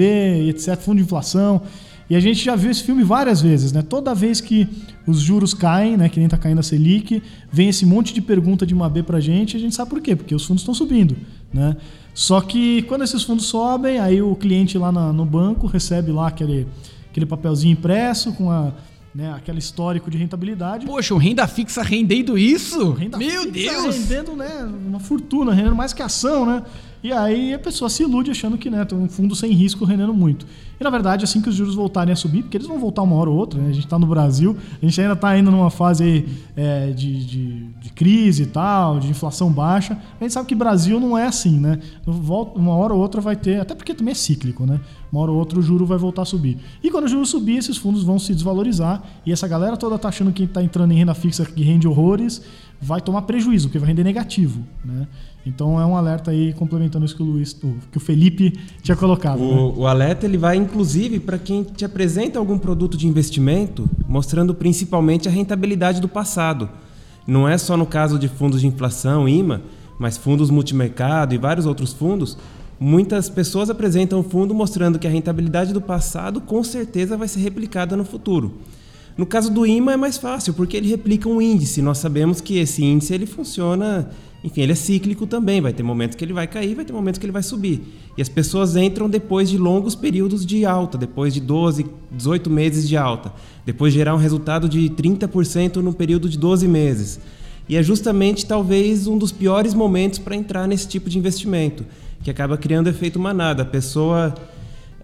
[0.49, 0.77] Etc.
[0.77, 1.61] Fundo de inflação.
[2.09, 3.83] E a gente já viu esse filme várias vezes, né?
[3.83, 4.69] Toda vez que
[5.07, 8.67] os juros caem, né, que nem tá caindo a Selic, vem esse monte de pergunta
[8.67, 10.75] de uma B pra gente, e a gente sabe por quê, porque os fundos estão
[10.75, 11.17] subindo,
[11.53, 11.77] né?
[12.13, 16.29] Só que quando esses fundos sobem, aí o cliente lá na, no banco recebe lá
[16.29, 16.67] aquele,
[17.11, 18.73] aquele papelzinho impresso com a
[19.15, 20.87] né, aquele histórico de rentabilidade.
[20.87, 22.93] Poxa, o renda fixa rendendo isso?
[22.93, 23.97] Renda Meu Deus!
[23.97, 26.65] Rendendo né, uma fortuna, rendendo mais que ação, né?
[27.05, 30.15] E aí a pessoa se ilude achando que né, tem um fundo sem risco rendendo
[30.15, 30.47] muito.
[30.81, 33.15] E na verdade, assim que os juros voltarem a subir, porque eles vão voltar uma
[33.17, 33.69] hora ou outra, né?
[33.69, 36.25] a gente está no Brasil, a gente ainda está indo numa fase
[36.57, 39.99] é, de, de, de, crise e tal, de inflação baixa.
[40.19, 41.79] A gente sabe que Brasil não é assim, né?
[42.07, 44.81] Uma hora ou outra vai ter, até porque também é cíclico, né?
[45.13, 46.57] Uma hora ou outra o juro vai voltar a subir.
[46.83, 49.03] E quando o juro subir, esses fundos vão se desvalorizar.
[49.27, 52.43] E essa galera toda tá achando que está entrando em renda fixa que rende horrores,
[52.85, 55.09] vai tomar prejuízo, porque vai render negativo, né?
[55.47, 59.41] Então é um alerta aí complementando isso que o Luiz, que o Felipe tinha colocado.
[59.41, 59.75] O, né?
[59.77, 65.29] o alerta ele vai inclusive para quem te apresenta algum produto de investimento, mostrando principalmente
[65.29, 66.69] a rentabilidade do passado.
[67.27, 69.63] Não é só no caso de fundos de inflação, IMA,
[69.99, 72.37] mas fundos multimercado e vários outros fundos.
[72.79, 77.41] Muitas pessoas apresentam o fundo mostrando que a rentabilidade do passado com certeza vai ser
[77.41, 78.59] replicada no futuro.
[79.17, 81.81] No caso do IMA é mais fácil, porque ele replica um índice.
[81.81, 84.11] Nós sabemos que esse índice ele funciona
[84.45, 87.19] enfim, ele é cíclico também, vai ter momentos que ele vai cair, vai ter momentos
[87.19, 87.81] que ele vai subir.
[88.15, 92.87] E as pessoas entram depois de longos períodos de alta, depois de 12, 18 meses
[92.87, 93.33] de alta,
[93.65, 97.19] depois de gerar um resultado de 30% no período de 12 meses.
[97.67, 101.83] E é justamente talvez um dos piores momentos para entrar nesse tipo de investimento,
[102.23, 103.63] que acaba criando efeito manada.
[103.63, 104.35] A pessoa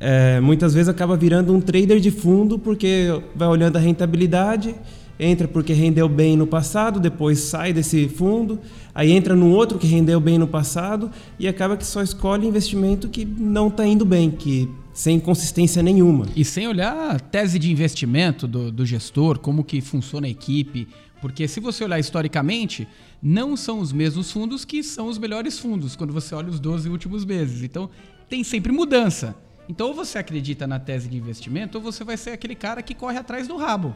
[0.01, 4.75] é, muitas vezes acaba virando um trader de fundo porque vai olhando a rentabilidade
[5.21, 8.59] entra porque rendeu bem no passado, depois sai desse fundo,
[8.95, 13.09] aí entra no outro que rendeu bem no passado e acaba que só escolhe investimento
[13.09, 16.27] que não está indo bem, que sem consistência nenhuma.
[16.35, 20.89] E sem olhar a tese de investimento do, do gestor, como que funciona a equipe,
[21.21, 22.89] porque se você olhar historicamente,
[23.23, 26.89] não são os mesmos fundos que são os melhores fundos quando você olha os 12
[26.89, 27.63] últimos meses.
[27.63, 27.91] Então,
[28.27, 29.37] tem sempre mudança.
[29.71, 32.93] Então, ou você acredita na tese de investimento, ou você vai ser aquele cara que
[32.93, 33.95] corre atrás do rabo.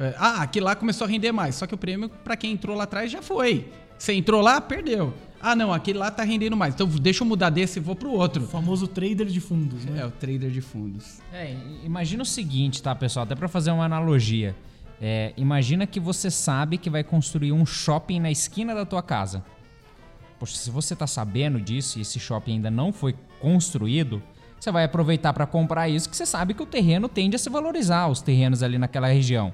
[0.00, 1.54] É, ah, aquele lá começou a render mais.
[1.54, 3.70] Só que o prêmio, para quem entrou lá atrás, já foi.
[3.96, 5.14] Você entrou lá, perdeu.
[5.40, 6.74] Ah, não, aquele lá tá rendendo mais.
[6.74, 8.42] Então deixa eu mudar desse e vou pro outro.
[8.42, 10.00] O famoso trader de fundos, né?
[10.00, 11.20] É, o trader de fundos.
[11.32, 13.22] É, imagina o seguinte, tá, pessoal?
[13.22, 14.56] Até para fazer uma analogia.
[15.00, 19.44] É, imagina que você sabe que vai construir um shopping na esquina da tua casa.
[20.40, 24.20] Poxa, se você tá sabendo disso e esse shopping ainda não foi construído,
[24.58, 27.48] você vai aproveitar para comprar isso, que você sabe que o terreno tende a se
[27.48, 29.52] valorizar, os terrenos ali naquela região.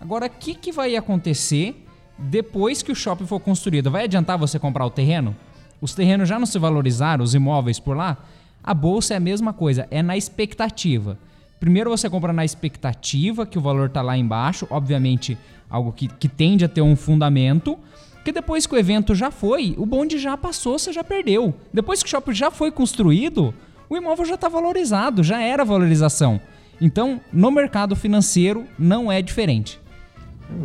[0.00, 1.86] Agora, o que, que vai acontecer
[2.18, 3.90] depois que o shopping for construído?
[3.90, 5.36] Vai adiantar você comprar o terreno?
[5.80, 8.18] Os terrenos já não se valorizaram, os imóveis por lá?
[8.62, 11.18] A bolsa é a mesma coisa, é na expectativa.
[11.58, 15.38] Primeiro você compra na expectativa que o valor está lá embaixo, obviamente
[15.70, 17.78] algo que, que tende a ter um fundamento,
[18.24, 21.54] que depois que o evento já foi, o bonde já passou, você já perdeu.
[21.72, 23.54] Depois que o shopping já foi construído,
[23.92, 26.40] o imóvel já está valorizado, já era valorização.
[26.80, 29.78] Então, no mercado financeiro não é diferente.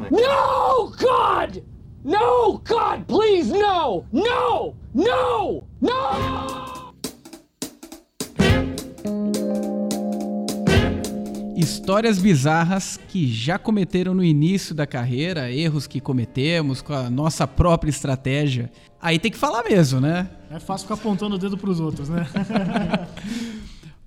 [0.09, 1.57] No, God!
[2.05, 4.05] No, God, please, no!
[4.13, 4.73] No!
[4.93, 5.63] No!
[5.81, 6.87] No!
[11.57, 17.45] Histórias bizarras que já cometeram no início da carreira, erros que cometemos com a nossa
[17.45, 18.71] própria estratégia.
[19.01, 20.29] Aí tem que falar mesmo, né?
[20.49, 22.27] É fácil ficar apontando o dedo pros outros, né?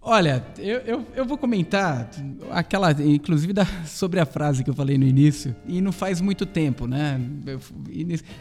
[0.02, 2.10] Olha, eu, eu, eu, vou comentar
[2.50, 6.46] aquela, inclusive da, sobre a frase que eu falei no início, e não faz muito
[6.46, 7.20] tempo, né?
[7.46, 7.60] Eu,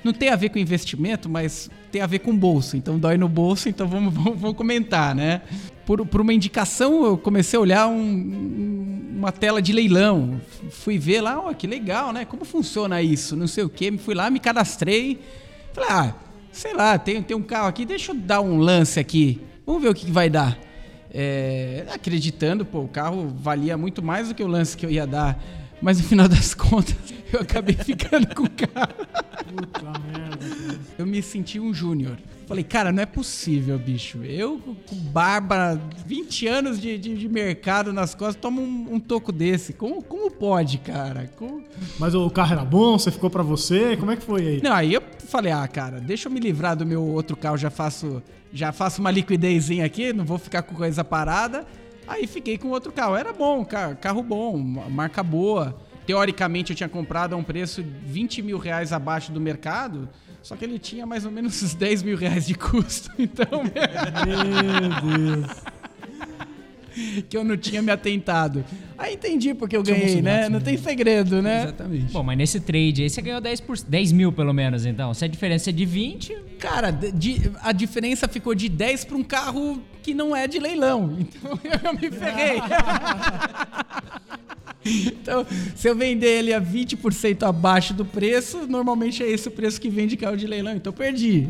[0.02, 2.78] não tem a ver com investimento, mas tem a ver com bolso.
[2.78, 5.42] Então dói no bolso, então vamos, vamos, vamos comentar, né?
[5.90, 10.40] por, por uma indicação, eu comecei a olhar um- uma tela de leilão.
[10.70, 12.26] Fui ver lá, ó, que legal, né?
[12.26, 13.36] Como funciona isso?
[13.36, 13.92] Não sei o quê.
[13.98, 15.20] Fui lá, me cadastrei.
[15.74, 16.14] Falei, ah,
[16.52, 19.42] sei lá, tem, tem um carro aqui, deixa eu dar um lance aqui.
[19.66, 20.58] Vamos ver o que, que vai dar.
[21.12, 25.08] É, acreditando, pô, o carro valia muito mais do que o lance que eu ia
[25.08, 25.42] dar.
[25.82, 26.96] Mas no final das contas,
[27.32, 29.08] eu acabei ficando com o carro.
[30.98, 32.18] Eu me senti um júnior.
[32.48, 34.24] Falei, cara, não é possível, bicho.
[34.24, 39.32] Eu, com barba, 20 anos de, de, de mercado nas costas, tomo um, um toco
[39.32, 39.72] desse.
[39.72, 41.30] Como, como pode, cara?
[41.38, 41.64] Como-
[42.00, 43.96] Mas o carro era bom, você ficou pra você?
[43.98, 44.62] Como é que foi aí?
[44.64, 47.70] Não, aí eu falei, ah, cara, deixa eu me livrar do meu outro carro, já
[47.70, 51.66] faço, já faço uma liquidezinha aqui, não vou ficar com coisa parada.
[52.08, 53.16] Aí fiquei com outro carro.
[53.16, 55.80] Era bom, ca- carro bom, ma- marca boa.
[56.10, 60.10] Teoricamente eu tinha comprado a um preço 20 mil reais abaixo do mercado,
[60.42, 63.12] só que ele tinha mais ou menos uns 10 mil reais de custo.
[63.20, 63.46] Então,
[64.26, 65.52] Meu Deus.
[67.30, 68.66] que eu não tinha me atentado.
[68.98, 70.50] Aí entendi porque eu ganhei, Somos né?
[70.50, 71.66] Não tem segredo, né?
[71.66, 72.12] Exatamente.
[72.12, 75.14] Bom, mas nesse trade aí você ganhou 10, por, 10 mil pelo menos, então.
[75.14, 79.24] Se a diferença é de 20, Cara, de- a diferença ficou de 10 para um
[79.24, 81.16] carro que não é de leilão.
[81.20, 81.52] Então
[81.84, 82.60] eu me ferrei.
[85.08, 89.80] então, se eu vender ele a 20% abaixo do preço, normalmente é esse o preço
[89.80, 90.76] que vende carro de leilão.
[90.76, 91.48] Então perdi.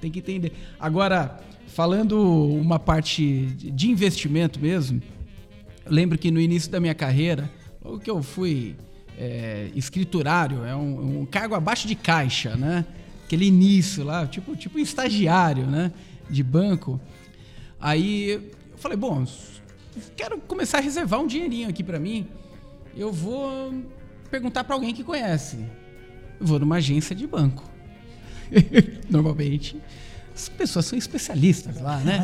[0.00, 0.52] Tem que entender.
[0.78, 5.02] Agora, falando uma parte de investimento mesmo,
[5.86, 7.50] lembro que no início da minha carreira,
[7.84, 8.76] logo que eu fui
[9.18, 12.84] é, escriturário, é um, um cargo abaixo de caixa, né?
[13.24, 15.92] Aquele início lá, tipo, tipo estagiário, né?
[16.28, 17.00] De banco.
[17.80, 18.42] Aí eu
[18.78, 19.26] falei, bom,
[20.16, 22.26] quero começar a reservar um dinheirinho aqui pra mim.
[22.96, 23.74] Eu vou
[24.30, 25.58] perguntar pra alguém que conhece.
[26.40, 27.64] Eu vou numa agência de banco.
[29.10, 29.76] Normalmente,
[30.34, 32.20] as pessoas são especialistas lá, né?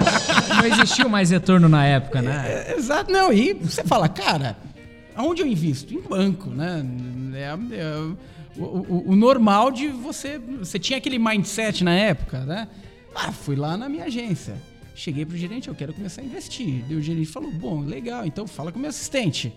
[0.56, 2.44] não existiu mais retorno na época, né?
[2.68, 4.56] É, Exato, não, e você fala, cara,
[5.14, 5.92] aonde eu invisto?
[5.94, 6.84] Em banco, né?
[7.34, 7.96] É, é
[8.56, 10.38] o, o- o normal de você.
[10.58, 12.68] Você tinha aquele mindset na época, né?
[13.14, 14.54] Ah, fui lá na minha agência.
[14.94, 16.84] Cheguei pro gerente, eu quero começar a investir.
[16.86, 19.52] Daí o gerente falou: bom, legal, então fala com o meu assistente.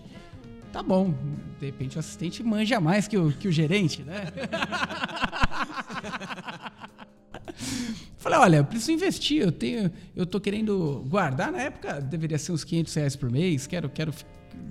[0.72, 1.14] Tá bom,
[1.58, 4.26] de repente o assistente manja mais que o, que o gerente, né?
[8.18, 12.52] Falei, olha, eu preciso investir, eu tenho, eu tô querendo guardar, na época deveria ser
[12.52, 14.12] uns 500 reais por mês, quero, quero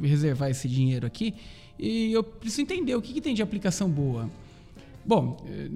[0.02, 1.34] reservar esse dinheiro aqui,
[1.80, 4.30] e eu preciso entender o que, que tem de aplicação boa.
[5.08, 5.68] Bom, eh,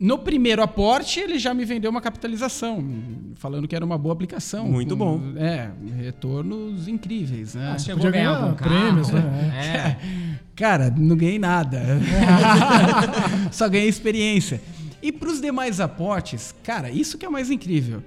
[0.00, 2.82] no primeiro aporte ele já me vendeu uma capitalização,
[3.34, 4.66] falando que era uma boa aplicação.
[4.66, 5.20] Muito com, bom.
[5.36, 7.72] É, retornos incríveis, né?
[7.74, 9.22] Ah, chegou Podia ganhar ganhar algum prêmios, né?
[9.54, 9.96] É.
[10.56, 11.82] Cara, não ganhei nada.
[13.52, 14.60] Só ganhei experiência.
[15.02, 18.02] E para os demais aportes, cara, isso que é o mais incrível.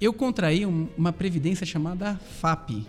[0.00, 2.86] Eu contraí um- uma previdência chamada FAP.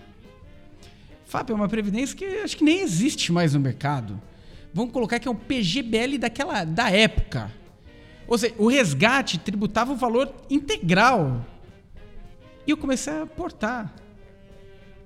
[1.26, 4.21] FAP é uma previdência que acho que nem existe mais no mercado.
[4.73, 7.51] Vamos colocar que é um PGBL daquela da época.
[8.27, 11.45] Ou seja, o resgate tributava o valor integral.
[12.65, 13.93] E eu comecei a aportar.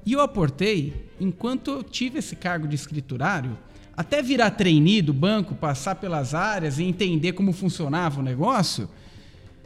[0.05, 3.57] E eu aportei enquanto eu tive esse cargo de escriturário,
[3.97, 8.87] até virar trainee do banco, passar pelas áreas e entender como funcionava o negócio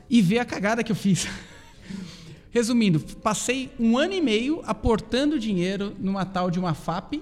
[0.10, 1.28] e ver a cagada que eu fiz.
[2.52, 7.22] Resumindo, passei um ano e meio aportando dinheiro numa tal de uma FAP,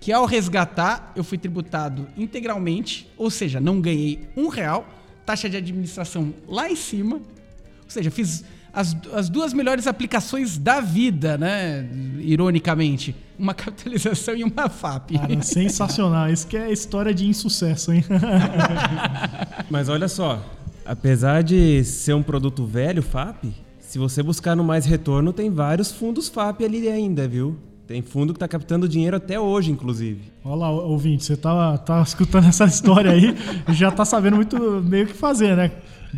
[0.00, 4.88] que ao resgatar eu fui tributado integralmente, ou seja, não ganhei um real,
[5.26, 10.80] taxa de administração lá em cima, ou seja, fiz as, as duas melhores aplicações da
[10.80, 11.86] vida, né?
[12.18, 13.14] Ironicamente.
[13.38, 15.12] Uma capitalização e uma FAP.
[15.12, 16.30] Cara, sensacional.
[16.30, 18.04] Isso que é história de insucesso, hein?
[19.68, 20.44] Mas olha só,
[20.84, 23.44] apesar de ser um produto velho, FAP,
[23.80, 27.58] se você buscar no mais retorno, tem vários fundos FAP ali ainda, viu?
[27.90, 30.20] Tem fundo que tá captando dinheiro até hoje, inclusive.
[30.44, 33.34] Olha lá, ouvinte, você tá, tá escutando essa história aí,
[33.70, 35.72] já tá sabendo muito meio o que fazer, né?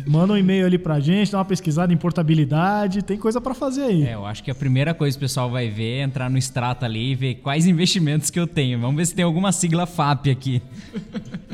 [0.05, 3.85] Manda um e-mail ali pra gente, dá uma pesquisada em portabilidade, tem coisa pra fazer
[3.85, 4.03] aí.
[4.03, 6.37] É, eu acho que a primeira coisa que o pessoal vai ver é entrar no
[6.37, 8.79] Strata ali e ver quais investimentos que eu tenho.
[8.79, 10.61] Vamos ver se tem alguma sigla FAP aqui.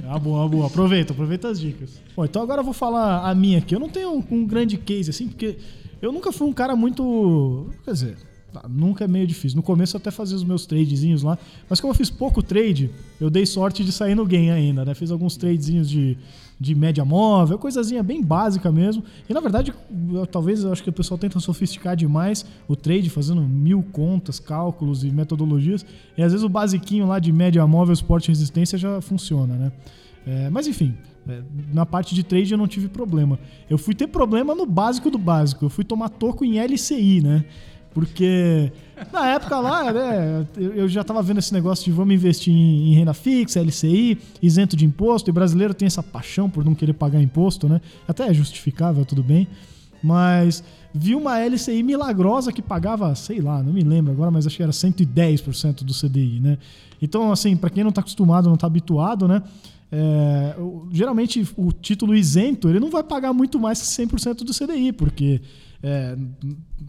[0.06, 0.68] Ah, boa, boa.
[0.68, 1.98] Aproveita, aproveita as dicas.
[2.14, 3.74] Bom, então agora eu vou falar a minha aqui.
[3.74, 5.56] Eu não tenho um, um grande case assim, porque
[6.02, 7.70] eu nunca fui um cara muito.
[7.86, 8.29] Quer dizer,
[8.70, 9.56] nunca é meio difícil.
[9.58, 11.38] No começo eu até fazia os meus tradezinhos lá,
[11.70, 14.94] mas como eu fiz pouco trade, eu dei sorte de sair no gain ainda, né?
[14.94, 16.18] Fiz alguns tradezinhos de,
[16.60, 19.04] de média móvel, coisazinha bem básica mesmo.
[19.30, 19.74] E na verdade,
[20.14, 24.40] eu- talvez eu acho que o pessoal tenta sofisticar demais o trade, fazendo mil contas,
[24.40, 25.86] cálculos e metodologias.
[26.18, 29.72] E às vezes o basiquinho lá de média móvel, suporte e resistência já funciona, né?
[30.28, 30.94] É, mas enfim,
[31.28, 31.42] é,
[31.74, 33.40] na parte de trade eu não tive problema.
[33.70, 35.66] Eu fui ter problema no básico do básico.
[35.66, 37.46] Eu fui tomar toco em LCI, né?
[37.94, 38.72] Porque
[39.12, 42.94] na época lá, né, eu já tava vendo esse negócio de vamos investir em, em
[42.94, 47.22] renda fixa, LCI, isento de imposto, e brasileiro tem essa paixão por não querer pagar
[47.22, 47.82] imposto, né?
[48.08, 49.48] Até é justificável, tudo bem.
[50.02, 54.56] Mas vi uma LCI milagrosa que pagava, sei lá, não me lembro agora, mas acho
[54.56, 56.58] que era 110% do CDI, né?
[57.02, 59.42] Então, assim, para quem não tá acostumado, não tá habituado, né?
[59.92, 60.56] É,
[60.92, 65.42] geralmente o título isento ele não vai pagar muito mais que 100% do CDI, porque
[65.82, 66.18] é,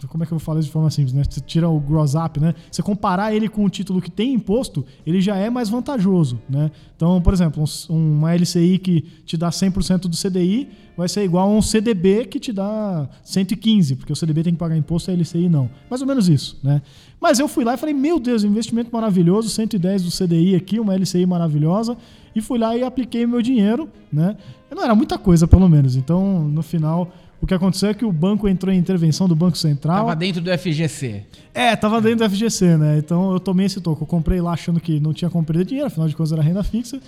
[0.09, 1.23] como é que eu vou falar isso de forma simples, né?
[1.29, 2.55] Você tira o gross up, né?
[2.71, 6.71] Você comparar ele com o título que tem imposto, ele já é mais vantajoso, né?
[6.97, 11.49] Então, por exemplo, um- uma LCI que te dá 100% do CDI vai ser igual
[11.49, 15.13] a um CDB que te dá 115, porque o CDB tem que pagar imposto e
[15.13, 15.71] a LCI não.
[15.89, 16.83] Mais ou menos isso, né?
[17.21, 20.95] Mas eu fui lá e falei, meu Deus, investimento maravilhoso, 110 do CDI aqui, uma
[20.95, 21.97] LCI maravilhosa,
[22.35, 24.37] e fui lá e apliquei meu dinheiro, né?
[24.75, 25.97] Não era muita coisa, pelo menos.
[25.97, 29.57] Então, no final, o que aconteceu é que o banco entrou em intervenção do Banco
[29.57, 29.97] Central.
[29.97, 31.25] Tava dentro do FGC.
[31.55, 32.99] É, tava dentro do FGC, né?
[32.99, 34.03] Então eu tomei esse toco.
[34.03, 36.63] Eu comprei lá achando que não tinha como perder dinheiro, afinal de contas era renda
[36.63, 37.01] fixa.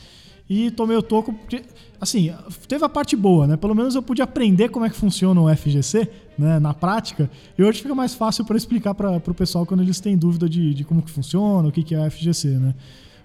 [0.48, 1.62] E tomei o toco, porque,
[2.00, 2.32] assim,
[2.66, 3.56] teve a parte boa, né?
[3.56, 6.58] Pelo menos eu pude aprender como é que funciona o FGC, né?
[6.58, 7.30] Na prática.
[7.56, 10.74] E hoje fica mais fácil para explicar para o pessoal quando eles têm dúvida de,
[10.74, 12.74] de como que funciona, o que, que é o FGC, né?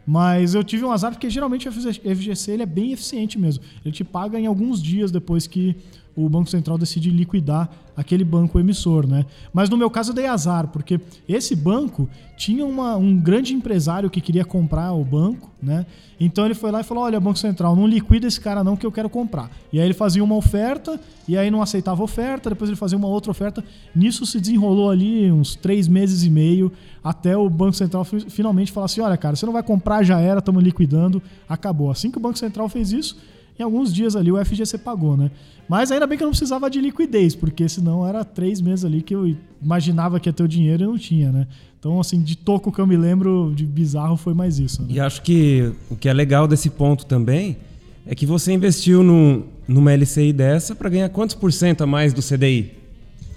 [0.05, 3.61] Mas eu tive um azar porque geralmente o FGC ele é bem eficiente mesmo.
[3.83, 5.75] Ele te paga em alguns dias depois que
[6.17, 9.25] o Banco Central decide liquidar aquele banco emissor, né?
[9.53, 10.99] Mas no meu caso eu dei azar, porque
[11.29, 15.85] esse banco tinha uma- um grande empresário que queria comprar o banco, né?
[16.19, 18.85] Então ele foi lá e falou: Olha, Banco Central, não liquida esse cara não que
[18.85, 19.49] eu quero comprar.
[19.71, 22.97] E aí ele fazia uma oferta, e aí não aceitava a oferta, depois ele fazia
[22.97, 23.63] uma outra oferta.
[23.95, 26.71] Nisso se desenrolou ali uns três meses e meio,
[27.03, 30.19] até o Banco Central fi- finalmente falar assim: Olha, cara, você não vai comprar, já
[30.19, 31.89] era, estamos liquidando, acabou.
[31.91, 33.17] Assim que o Banco Central fez isso,
[33.59, 35.31] em alguns dias ali o FGC pagou, né?
[35.67, 39.01] Mas ainda bem que eu não precisava de liquidez, porque senão era três meses ali
[39.01, 41.47] que eu imaginava que ia ter o dinheiro e não tinha, né?
[41.79, 44.81] Então, assim, de toco que eu me lembro de bizarro foi mais isso.
[44.81, 44.87] Né?
[44.91, 47.57] E acho que o que é legal desse ponto também
[48.05, 52.13] é que você investiu num, numa LCI dessa para ganhar quantos por cento a mais
[52.13, 52.71] do CDI?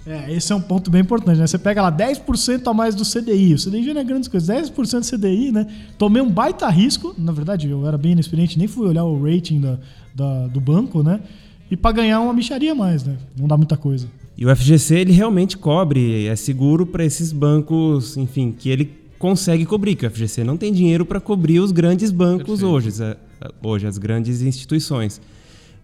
[0.05, 1.45] É, esse é um ponto bem importante, né?
[1.45, 3.53] Você pega lá 10% a mais do CDI.
[3.53, 4.49] O CDI já não é grandes coisas.
[4.49, 5.67] 10% do CDI, né?
[5.97, 7.13] Tomei um baita risco.
[7.17, 9.77] Na verdade, eu era bem inexperiente, nem fui olhar o rating da,
[10.15, 11.19] da- do banco, né?
[11.69, 13.15] E para ganhar uma micharia a mais, né?
[13.37, 14.07] Não dá muita coisa.
[14.37, 19.65] E o FGC ele realmente cobre, é seguro para esses bancos, enfim, que ele consegue
[19.67, 22.89] cobrir, que o FGC não tem dinheiro para cobrir os grandes bancos hoje,
[23.63, 25.21] hoje, as grandes instituições.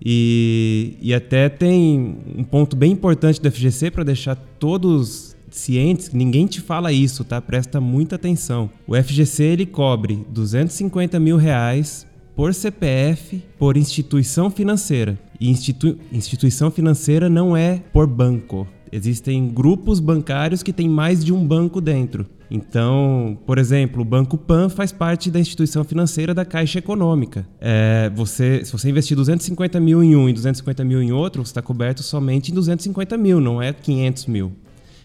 [0.04, 6.46] E, e até tem um ponto bem importante do FGC para deixar todos cientes, ninguém
[6.46, 7.42] te fala isso, tá?
[7.42, 8.70] Presta muita atenção.
[8.86, 12.06] O FGC ele cobre 250 mil reais
[12.36, 15.18] por CPF, por instituição financeira.
[15.40, 18.68] E institui- instituição financeira não é por banco.
[18.92, 22.26] Existem grupos bancários que têm mais de um banco dentro.
[22.50, 27.48] Então, por exemplo, o Banco Pan faz parte da instituição financeira da Caixa Econômica.
[27.60, 31.52] É, você, se você investir 250 mil em um e 250 mil em outro, você
[31.52, 34.54] está coberto somente em 250 mil, não é 500 mil.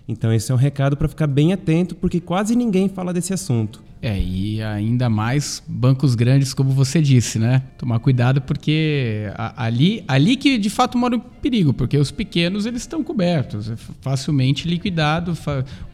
[0.09, 3.83] Então, esse é um recado para ficar bem atento, porque quase ninguém fala desse assunto.
[4.05, 7.63] É, e ainda mais bancos grandes, como você disse, né?
[7.79, 12.83] Tomar cuidado porque ali, ali que de fato mora o perigo, porque os pequenos eles
[12.83, 15.39] estão cobertos, é facilmente liquidado,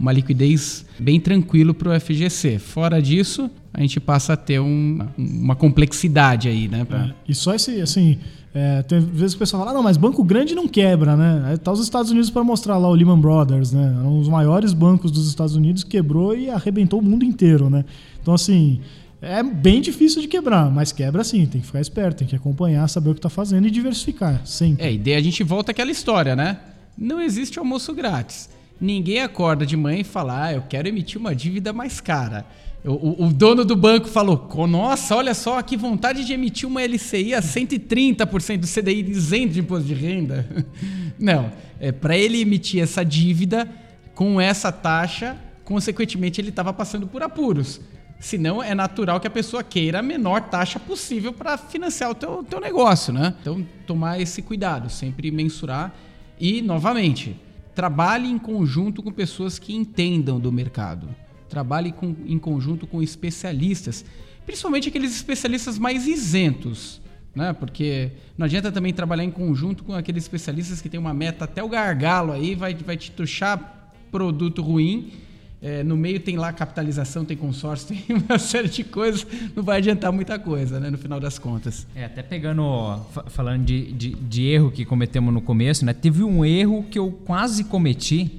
[0.00, 2.58] uma liquidez bem tranquilo para o FGC.
[2.58, 6.86] Fora disso, a gente passa a ter um- uma complexidade aí, né?
[6.86, 8.16] pra- E só esse, assim,
[8.58, 11.56] é, tem vezes o pessoal fala, ah, não, mas banco grande não quebra, né?
[11.58, 13.94] Tá os Estados Unidos para mostrar lá o Lehman Brothers, né?
[13.96, 17.84] Era um dos maiores bancos dos Estados Unidos, quebrou e arrebentou o mundo inteiro, né?
[18.20, 18.80] Então, assim,
[19.22, 22.88] é bem difícil de quebrar, mas quebra sim, tem que ficar esperto, tem que acompanhar,
[22.88, 24.84] saber o que tá fazendo e diversificar, sempre.
[24.84, 26.58] É, e daí a gente volta àquela história, né?
[26.96, 28.50] Não existe almoço grátis.
[28.80, 32.44] Ninguém acorda de manhã e fala, ah, eu quero emitir uma dívida mais cara.
[32.84, 36.80] O, o- dono do banco falou, "Co- nossa, olha só que vontade de emitir uma
[36.82, 40.48] LCI a 130% do CDI isento de imposto de renda.
[41.18, 43.68] Não, é para ele emitir essa dívida
[44.14, 47.80] com essa taxa, consequentemente ele estava passando por apuros.
[48.20, 52.44] Senão é natural que a pessoa queira a menor taxa possível para financiar o teu,
[52.48, 53.34] teu negócio, né?
[53.40, 55.94] Então tomar esse cuidado, sempre mensurar
[56.40, 57.36] e novamente
[57.74, 61.08] trabalhe em conjunto com pessoas que entendam do mercado.
[61.48, 64.04] Trabalhe com- em conjunto com especialistas,
[64.46, 67.00] principalmente aqueles especialistas mais isentos,
[67.34, 67.52] né?
[67.52, 71.62] Porque não adianta também trabalhar em conjunto com aqueles especialistas que têm uma meta até
[71.62, 75.12] o gargalo aí, vai, vai te tuchar produto ruim.
[75.60, 79.26] É, no meio tem lá capitalização, tem consórcio, tem uma série de coisas.
[79.56, 80.88] Não vai adiantar muita coisa, né?
[80.88, 81.84] No final das contas.
[81.96, 82.62] É, até pegando,
[83.10, 85.92] fa- falando de, de, de erro que cometemos no começo, né?
[85.92, 88.30] Teve um erro que eu quase cometi,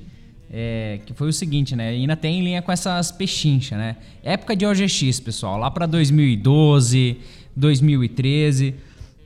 [0.51, 1.89] é, que foi o seguinte, né?
[1.89, 3.97] Ainda tem em linha com essas pechinchas, né?
[4.23, 7.17] Época de OGX, pessoal, lá para 2012,
[7.55, 8.75] 2013.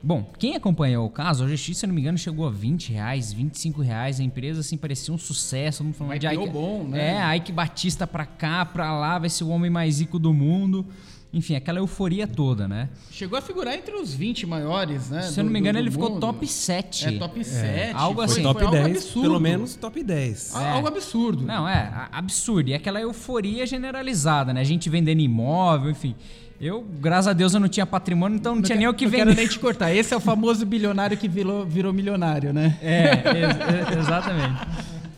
[0.05, 3.31] Bom, quem acompanhou o caso, a OGX, se não me engano, chegou a 20 reais,
[3.31, 4.19] 25 reais.
[4.19, 5.81] A empresa, assim, parecia um sucesso.
[5.81, 7.15] Mundo falando de Ike, bom, né?
[7.15, 10.85] É, Ike Batista pra cá, pra lá, vai ser o homem mais rico do mundo.
[11.33, 12.89] Enfim, aquela euforia toda, né?
[13.09, 15.23] Chegou a figurar entre os 20 maiores, né?
[15.23, 16.19] Se eu não me engano, do ele ficou mundo.
[16.19, 17.07] top 7.
[17.07, 17.93] É, top 7.
[17.95, 18.33] algo foi, assim.
[18.35, 19.21] foi top algo 10, absurdo.
[19.21, 20.51] pelo menos top 10.
[20.55, 21.43] Ah, Algo absurdo.
[21.43, 22.69] Não, é, absurdo.
[22.69, 24.61] E aquela euforia generalizada, né?
[24.61, 26.15] A gente vendendo imóvel, enfim.
[26.61, 29.11] Eu, graças a Deus, eu não tinha patrimônio, então não, tinha nem o que não
[29.11, 29.25] vender.
[29.25, 29.91] quero nem te cortar.
[29.91, 32.77] Esse é o famoso bilionário que virou, virou milionário, né?
[32.79, 34.61] É, ex- ex- exatamente.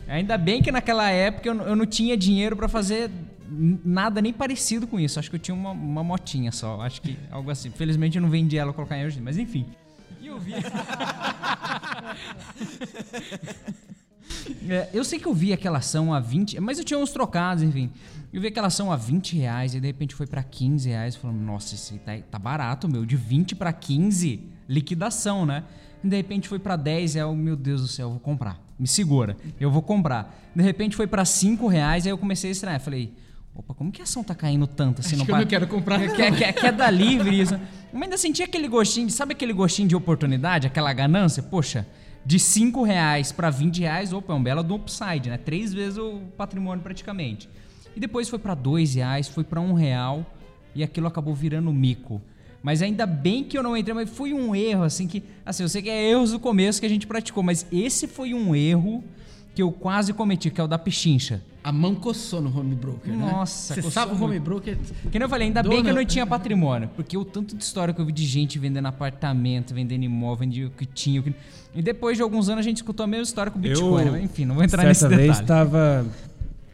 [0.08, 3.10] Ainda bem que naquela época eu, não- eu não tinha dinheiro pra fazer
[3.84, 5.18] nada nem parecido com isso.
[5.18, 6.80] Acho que eu tinha uma, uma motinha só.
[6.80, 7.70] Acho que algo assim.
[7.70, 9.66] Felizmente eu não vendi ela colocar em hoje, mas enfim.
[10.20, 10.52] E eu vi.
[14.68, 17.62] É, eu sei que eu vi aquela ação a 20, mas eu tinha uns trocados,
[17.62, 17.90] enfim.
[18.32, 21.16] Eu vi aquela ação a 20 reais e de repente foi pra 15 reais.
[21.16, 23.06] Falando, nossa, isso aí tá, tá barato, meu.
[23.06, 25.64] De 20 pra 15, liquidação, né?
[26.02, 27.28] E de repente foi pra 10 reais.
[27.28, 28.60] Eu, meu Deus do céu, eu vou comprar.
[28.78, 30.34] Me segura, eu vou comprar.
[30.54, 32.80] De repente foi pra 5 reais, aí eu comecei a estranhar.
[32.80, 33.14] Falei,
[33.58, 35.16] opa, como que a ação tá caindo tanto assim?
[35.16, 36.14] Acho que eu não quero comprar, não.
[36.14, 37.58] Quer, quer, quer livre isso.
[37.92, 41.42] Mas ainda senti aquele gostinho, sabe aquele gostinho de oportunidade, aquela ganância?
[41.42, 41.86] Poxa,
[42.24, 45.38] de 5 reais para 20 reais, opa, é um belo do upside, né?
[45.38, 47.48] Três vezes o patrimônio praticamente.
[47.94, 50.26] E depois foi para 2 reais, foi para 1 um real
[50.74, 52.20] e aquilo acabou virando mico.
[52.62, 55.22] Mas ainda bem que eu não entrei, mas foi um erro, assim, que.
[55.44, 58.34] Assim, eu sei que é erros do começo que a gente praticou, mas esse foi
[58.34, 59.04] um erro
[59.56, 61.42] que eu quase cometi, que é o da pechincha.
[61.64, 63.32] A mão coçou no home broker, né?
[63.32, 64.76] Nossa, Você sabe o home broker...
[65.10, 66.88] Que nem eu falei, ainda Dona- bem que eu não tinha patrimônio.
[66.94, 70.66] Porque o tanto de história que eu vi de gente vendendo apartamento, vendendo imóvel, vendendo
[70.68, 71.20] o que tinha.
[71.20, 71.34] o que-
[71.74, 74.04] E depois de alguns anos a gente escutou a mesma história com o Bitcoin.
[74.04, 75.42] Eu, mas enfim, não vou entrar nesse certa vez detalhe.
[75.44, 76.06] estava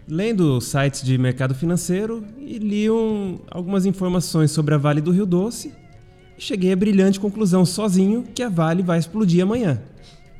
[0.08, 5.24] lendo sites de mercado financeiro e li um- algumas informações sobre a Vale do Rio
[5.24, 5.72] Doce
[6.36, 9.80] e cheguei à brilhante conclusão sozinho que a Vale vai explodir amanhã.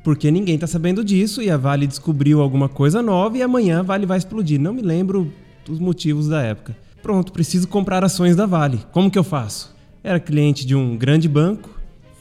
[0.03, 3.83] Porque ninguém está sabendo disso e a Vale descobriu alguma coisa nova e amanhã a
[3.83, 4.59] Vale vai explodir.
[4.59, 5.31] Não me lembro
[5.65, 6.75] dos motivos da época.
[7.01, 8.79] Pronto, preciso comprar ações da Vale.
[8.91, 9.73] Como que eu faço?
[10.03, 11.69] Era cliente de um grande banco,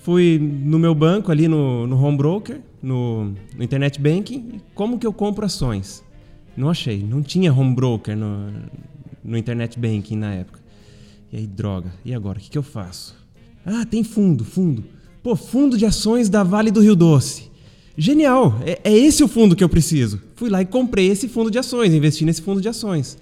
[0.03, 5.07] fui no meu banco ali no, no home broker, no, no internet banking, como que
[5.07, 6.05] eu compro ações?
[6.57, 8.53] Não achei, não tinha home broker no,
[9.25, 10.61] no internet banking na época.
[11.33, 12.39] E aí, droga, e agora?
[12.39, 13.17] O que, que eu faço?
[13.65, 14.85] Ah, tem fundo, fundo.
[15.23, 17.52] Pô, fundo de ações da Vale do Rio Doce.
[17.97, 20.21] Genial, é, é esse o fundo que eu preciso.
[20.35, 23.19] Fui lá e comprei esse fundo de ações, investi nesse fundo de ações.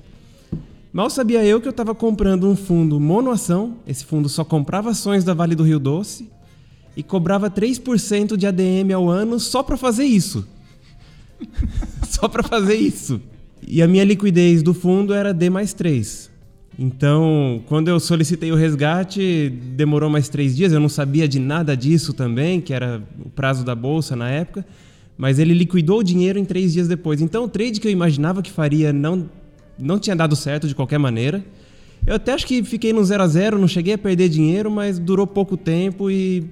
[0.92, 5.24] Mal sabia eu que eu estava comprando um fundo monoação, esse fundo só comprava ações
[5.24, 6.28] da Vale do Rio Doce
[6.96, 10.46] e cobrava 3% de ADM ao ano só para fazer isso.
[12.08, 13.20] só para fazer isso.
[13.66, 16.29] E a minha liquidez do fundo era D mais 3.
[16.78, 20.72] Então, quando eu solicitei o resgate, demorou mais três dias.
[20.72, 24.64] Eu não sabia de nada disso também, que era o prazo da bolsa na época.
[25.18, 27.20] Mas ele liquidou o dinheiro em três dias depois.
[27.20, 29.28] Então, o trade que eu imaginava que faria não,
[29.78, 31.44] não tinha dado certo de qualquer maneira.
[32.06, 34.98] Eu até acho que fiquei no 0 a 0 não cheguei a perder dinheiro, mas
[34.98, 36.48] durou pouco tempo e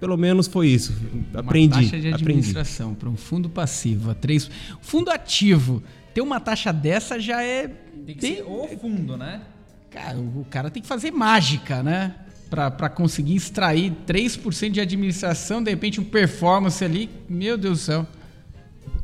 [0.00, 0.92] pelo menos foi isso.
[1.34, 1.74] Aprendi.
[1.76, 4.50] Uma taxa de administração para um fundo passivo a três,
[4.80, 5.80] fundo ativo
[6.12, 7.68] ter uma taxa dessa já é
[8.04, 9.40] Tem que bem- ser o fundo, né?
[9.90, 12.14] Cara, o cara tem que fazer mágica, né?
[12.50, 18.06] Pra conseguir extrair 3% de administração, de repente um performance ali, meu Deus do céu.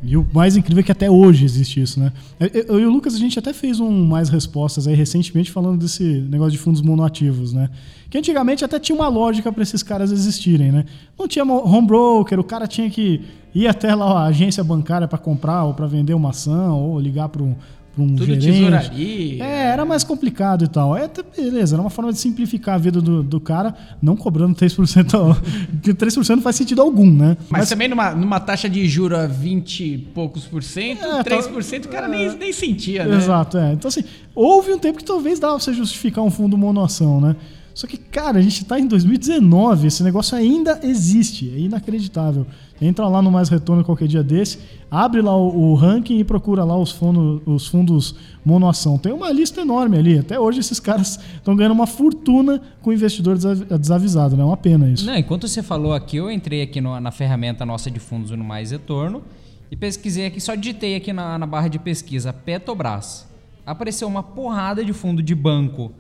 [0.07, 2.13] E o mais incrível é que até hoje existe isso, né?
[2.39, 6.05] Eu, e o Lucas, a gente até fez um mais respostas aí recentemente falando desse
[6.05, 7.71] negócio de fundos monoativos, né?
[8.11, 10.85] Que antigamente até tinha uma lógica para esses caras existirem, né?
[11.19, 13.23] Não tinha home broker, o cara tinha que
[13.55, 17.31] ir até lá a agência bancária para comprar ou para vender uma ação ou ligar
[17.31, 17.57] para um,
[17.95, 18.47] pra um Tudo gerente.
[18.47, 19.45] tesouraria.
[19.45, 20.97] É, era mais complicado e tal.
[20.97, 24.55] É, até beleza, era uma forma de simplificar a vida do, do cara, não cobrando
[24.55, 25.15] 3%.
[25.15, 25.35] ao-
[25.83, 27.37] que 3% não faz sentido algum, né?
[27.49, 31.87] Mas, também numa, numa taxa de juro a 20 e poucos por cento, É, 3%
[31.87, 33.17] o cara nem, nem sentia, né?
[33.17, 33.73] Exato, é.
[33.73, 37.37] Então, assim, houve um tempo que talvez dava pra você justificar um fundo monoação, né?
[37.75, 42.47] Só que, cara, a gente tá em 2019, esse negócio ainda existe, é inacreditável.
[42.81, 44.59] Entra lá no Mais Retorno qualquer dia desse,
[44.89, 48.15] abre lá o, o ranking e procura lá os, fundo, os fundos
[48.45, 48.97] monoação.
[48.97, 50.19] Tem uma lista enorme ali.
[50.19, 54.43] Até hoje esses caras estão ganhando uma fortuna com investidor desav- desavisado, né?
[54.43, 55.05] É uma pena isso.
[55.05, 58.45] Não, enquanto você falou aqui, eu entrei aqui no- na ferramenta nossa de fundos no
[58.45, 59.23] Mais Retorno
[59.71, 63.27] e pesquisei aqui, só digitei aqui na, na barra de pesquisa Petrobras.
[63.67, 65.91] Apareceu uma porrada de fundo de banco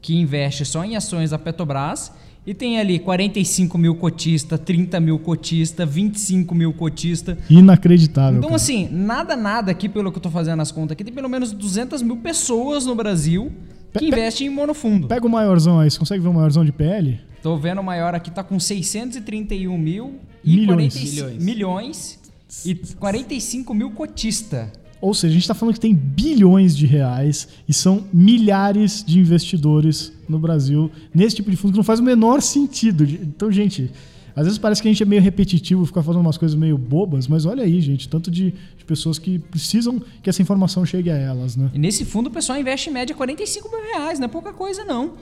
[0.00, 2.12] que investe só em ações da Petrobras
[2.46, 7.36] E tem ali 45 mil cotista, 30 mil cotista, 25 mil cotista.
[7.50, 8.38] Inacreditável.
[8.38, 8.56] Então, cara.
[8.56, 11.52] assim, nada, nada aqui, pelo que eu tô fazendo as contas aqui, tem pelo menos
[11.52, 13.52] 200 mil pessoas no Brasil
[13.92, 15.08] que Pe- investem em monofundo.
[15.08, 17.20] Pega o maiorzão aí, você consegue ver o maiorzão de PL?
[17.42, 20.94] Tô vendo o maior aqui, tá com 631 mil e Milhões.
[20.94, 22.18] 45 milhões
[22.64, 24.72] e 45 mil cotista.
[25.00, 29.18] Ou seja, a gente está falando que tem bilhões de reais e são milhares de
[29.18, 33.04] investidores no Brasil nesse tipo de fundo que não faz o menor sentido.
[33.04, 33.90] Então, gente,
[34.34, 37.26] às vezes parece que a gente é meio repetitivo, ficar fazendo umas coisas meio bobas,
[37.26, 41.16] mas olha aí, gente, tanto de, de pessoas que precisam que essa informação chegue a
[41.16, 41.70] elas, né?
[41.74, 44.84] E nesse fundo o pessoal investe em média 45 mil reais, não é pouca coisa
[44.84, 45.14] não.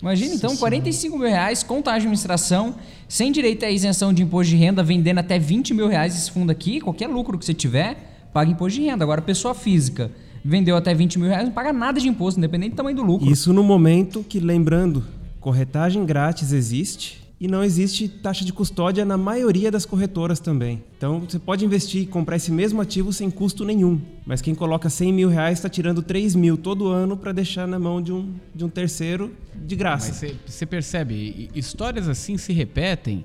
[0.00, 2.74] Imagina então, 45 mil reais com taxa de administração,
[3.06, 6.50] sem direito à isenção de imposto de renda, vendendo até 20 mil reais esse fundo
[6.50, 9.04] aqui, qualquer lucro que você tiver, paga imposto de renda.
[9.04, 10.10] Agora, pessoa física
[10.44, 13.30] vendeu até 20 mil reais, não paga nada de imposto, independente do tamanho do lucro.
[13.30, 15.04] Isso no momento que, lembrando,
[15.40, 20.80] corretagem grátis existe e não existe taxa de custódia na maioria das corretoras também.
[20.96, 24.00] Então você pode investir e comprar esse mesmo ativo sem custo nenhum.
[24.24, 27.80] Mas quem coloca 100 mil reais está tirando 3 mil todo ano para deixar na
[27.80, 30.08] mão de um, de um terceiro de graça.
[30.22, 33.24] Mas você- percebe, hi- histórias assim se repetem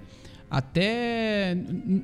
[0.50, 1.56] até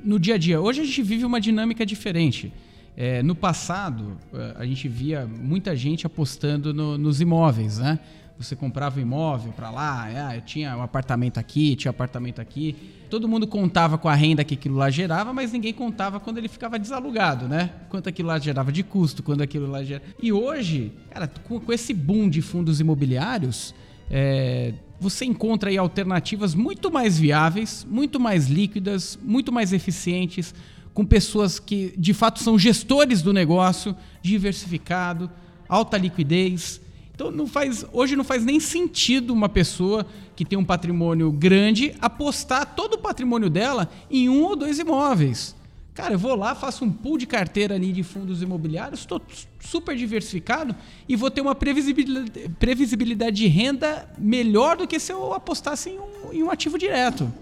[0.04, 0.60] no dia a dia.
[0.60, 2.52] Hoje a gente vive uma dinâmica diferente.
[2.96, 7.98] É, no passado, eh, a gente via muita gente apostando no- nos imóveis, né?
[8.38, 12.40] Você comprava um imóvel para lá, ah, eu tinha um apartamento aqui, tinha um apartamento
[12.40, 12.76] aqui.
[13.08, 16.48] Todo mundo contava com a renda que aquilo lá gerava, mas ninguém contava quando ele
[16.48, 17.70] ficava desalugado, né?
[17.88, 20.04] Quanto aquilo lá gerava de custo, quando aquilo lá gerava.
[20.20, 23.72] E hoje, cara, com, com esse boom de fundos imobiliários,
[24.10, 30.52] é, você encontra aí alternativas muito mais viáveis, muito mais líquidas, muito mais eficientes,
[30.94, 35.28] com pessoas que de fato são gestores do negócio, diversificado,
[35.68, 36.80] alta liquidez.
[37.12, 41.94] Então não faz, hoje não faz nem sentido uma pessoa que tem um patrimônio grande
[42.00, 45.54] apostar todo o patrimônio dela em um ou dois imóveis.
[45.94, 49.22] Cara, eu vou lá, faço um pool de carteira ali de fundos imobiliários, estou
[49.60, 50.74] super diversificado
[51.08, 55.98] e vou ter uma previsibilidade, previsibilidade de renda melhor do que se eu apostasse em
[55.98, 57.32] um, em um ativo direto.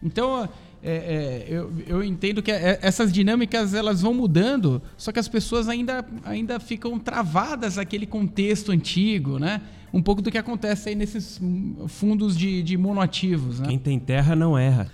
[0.00, 0.48] Então,
[0.88, 5.26] é, é, eu, eu entendo que é- essas dinâmicas elas vão mudando, só que as
[5.26, 9.60] pessoas ainda, ainda ficam travadas naquele contexto antigo, né?
[9.96, 11.40] Um pouco do que acontece aí nesses
[11.88, 13.68] fundos de, de monoativos, né?
[13.68, 14.92] Quem tem terra não erra.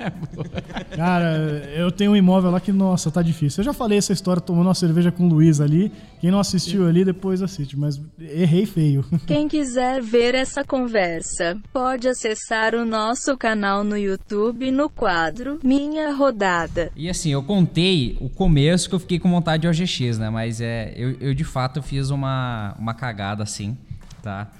[0.96, 1.36] Cara,
[1.76, 3.60] eu tenho um imóvel lá que, nossa, tá difícil.
[3.60, 5.92] Eu já falei essa história tomando uma cerveja com o Luiz ali.
[6.22, 9.04] Quem não assistiu ali, depois assiste, mas errei feio.
[9.26, 16.14] Quem quiser ver essa conversa, pode acessar o nosso canal no YouTube no quadro Minha
[16.14, 16.90] Rodada.
[16.96, 20.30] E assim, eu contei o começo que eu fiquei com vontade de OGX, né?
[20.30, 23.76] Mas é, eu, eu de fato fiz uma, uma cagada assim,
[24.24, 24.50] tá?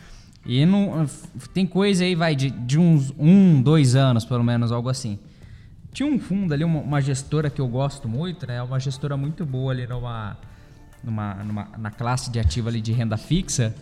[0.46, 1.06] E não,
[1.54, 5.18] tem coisa aí, vai, de, de uns um, dois anos, pelo menos, algo assim.
[5.90, 8.62] Tinha um fundo ali, uma, uma gestora que eu gosto muito, né?
[8.62, 10.36] Uma gestora muito boa ali numa,
[11.02, 13.74] numa, numa, na classe de ativo ali de renda fixa.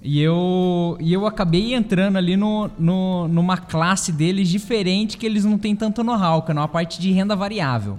[0.00, 5.44] E eu, e eu acabei entrando ali no, no, numa classe deles diferente que eles
[5.44, 7.98] não têm tanto know-how, que é numa parte de renda variável.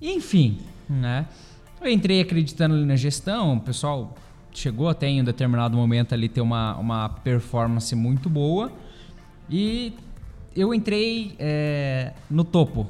[0.00, 0.58] Enfim,
[0.88, 1.26] né?
[1.80, 4.14] Eu entrei acreditando ali na gestão, o pessoal
[4.58, 8.72] chegou até em um determinado momento ali ter uma, uma performance muito boa.
[9.48, 9.92] E
[10.54, 12.86] eu entrei é, no topo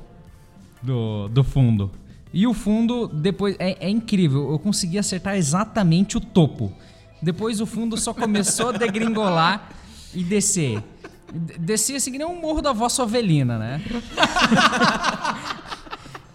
[0.83, 1.91] do, do fundo.
[2.33, 3.55] E o fundo, depois.
[3.59, 6.73] É, é incrível, eu consegui acertar exatamente o topo.
[7.21, 9.71] Depois o fundo só começou a degringolar
[10.15, 10.83] e descer.
[11.59, 13.83] Descia assim que nem um morro da vossa ovelina, né?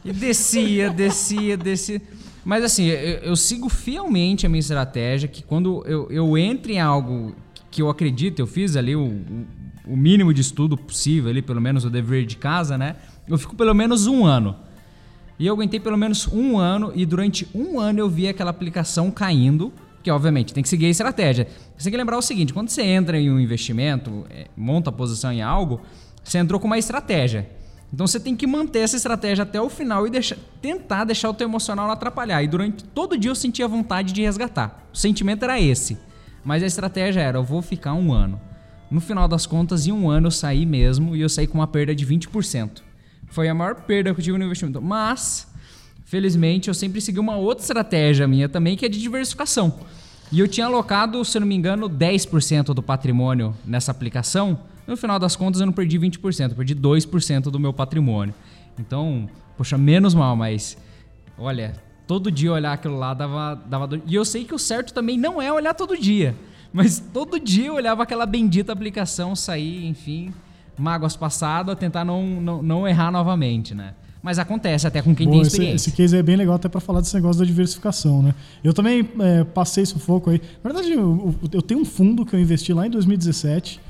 [0.06, 2.02] E descia, descia, descia.
[2.44, 6.80] Mas assim, eu, eu sigo fielmente a minha estratégia, que quando eu, eu entro em
[6.80, 7.36] algo
[7.72, 9.22] que eu acredito, eu fiz ali o,
[9.88, 12.96] o, mínimo de estudo possível, ali, pelo menos o dever de casa, né?
[13.28, 14.56] Eu fico pelo menos um ano.
[15.40, 19.10] E eu aguentei pelo menos um ano, e durante um ano eu vi aquela aplicação
[19.10, 19.74] caindo,
[20.04, 21.48] que obviamente tem que seguir a estratégia.
[21.78, 24.94] Você tem que lembrar o seguinte: quando você entra em um investimento, é, monta a
[24.94, 25.82] posição em algo,
[26.24, 27.50] você entrou com uma estratégia.
[27.94, 31.34] Então você tem que manter essa estratégia até o final e deixar- tentar deixar o
[31.34, 32.42] teu emocional não atrapalhar.
[32.42, 34.84] E durante todo dia eu sentia vontade de resgatar.
[34.92, 35.98] O sentimento era esse.
[36.44, 38.42] Mas a estratégia era: eu vou ficar um ano.
[38.90, 41.68] No final das contas, em um ano eu saí mesmo e eu saí com uma
[41.68, 42.82] perda de 20%.
[43.28, 44.82] Foi a maior perda que eu tive no investimento.
[44.82, 45.48] Mas,
[46.06, 49.80] felizmente, eu sempre segui uma outra estratégia minha também, que é de diversificação.
[50.32, 54.60] E eu tinha alocado, se não me engano, 10% do patrimônio nessa aplicação.
[54.88, 58.34] No final das contas, eu não perdi 20%, eu perdi 2% do meu patrimônio.
[58.80, 60.78] Então, poxa, menos mal, mas
[61.38, 61.74] olha,
[62.08, 64.02] todo dia olhar aquilo lá dava, dava dor.
[64.06, 66.36] E eu sei que o certo também não é olhar todo dia.
[66.72, 70.34] Mas todo dia eu olhava aquela bendita aplicação sair, enfim,
[70.78, 73.94] mágoas passadas, tentar não, não, não errar novamente, né?
[74.24, 75.90] Mas acontece até com quem Boa, tem esse, experiência.
[75.90, 78.34] esse case é bem legal até para falar desse negócio da diversificação, né?
[78.64, 80.42] Eu também é, passei sufoco aí.
[80.64, 83.82] Na verdade, eu, eu tenho um fundo que eu investi lá em 2017,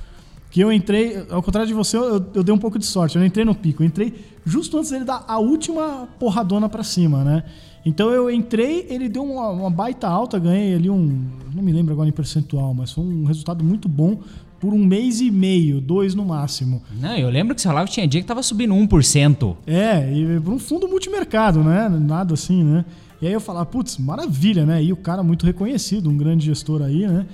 [0.54, 3.16] que eu entrei, ao contrário de você, eu, eu dei um pouco de sorte.
[3.16, 4.14] Eu não entrei no pico, eu entrei
[4.46, 7.44] justo antes dele dar a última porradona para cima, né?
[7.84, 11.26] Então eu entrei, ele deu uma, uma baita alta, ganhei ali um,
[11.56, 14.20] não me lembro agora em percentual, mas foi um resultado muito bom
[14.60, 16.84] por um mês e meio, dois no máximo.
[17.02, 19.58] Não, eu lembro que seu live tinha dia que tava subindo 1%.
[19.66, 21.90] É, e para um fundo multimercado, né?
[21.90, 22.86] Nada assim, né?
[23.20, 24.84] E aí eu falava, putz, maravilha, né?
[24.84, 27.26] E o cara muito reconhecido, um grande gestor aí, né?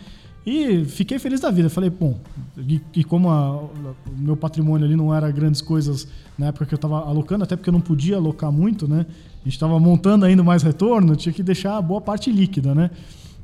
[0.46, 1.70] E fiquei feliz da vida.
[1.70, 2.18] Falei, bom,
[2.58, 3.72] e, e como o
[4.18, 7.70] meu patrimônio ali não era grandes coisas na época que eu estava alocando, até porque
[7.70, 9.06] eu não podia alocar muito, né?
[9.42, 12.90] A gente estava montando ainda mais retorno, tinha que deixar a boa parte líquida, né?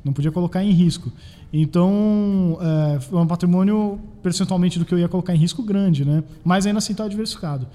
[0.04, 1.12] Não podia colocar em risco.
[1.52, 6.24] Então, é, foi um patrimônio percentualmente do que eu ia colocar em risco grande, né?
[6.44, 7.68] Mas ainda assim estava diversificado.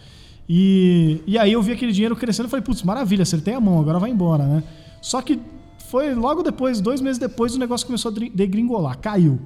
[0.49, 3.81] E, e aí eu vi aquele dinheiro crescendo e falei, putz, maravilha, acertei a mão,
[3.81, 4.63] agora vai embora, né?
[5.01, 5.41] Só que
[5.91, 9.41] foi logo depois, dois meses depois, o negócio começou a degringolar, caiu.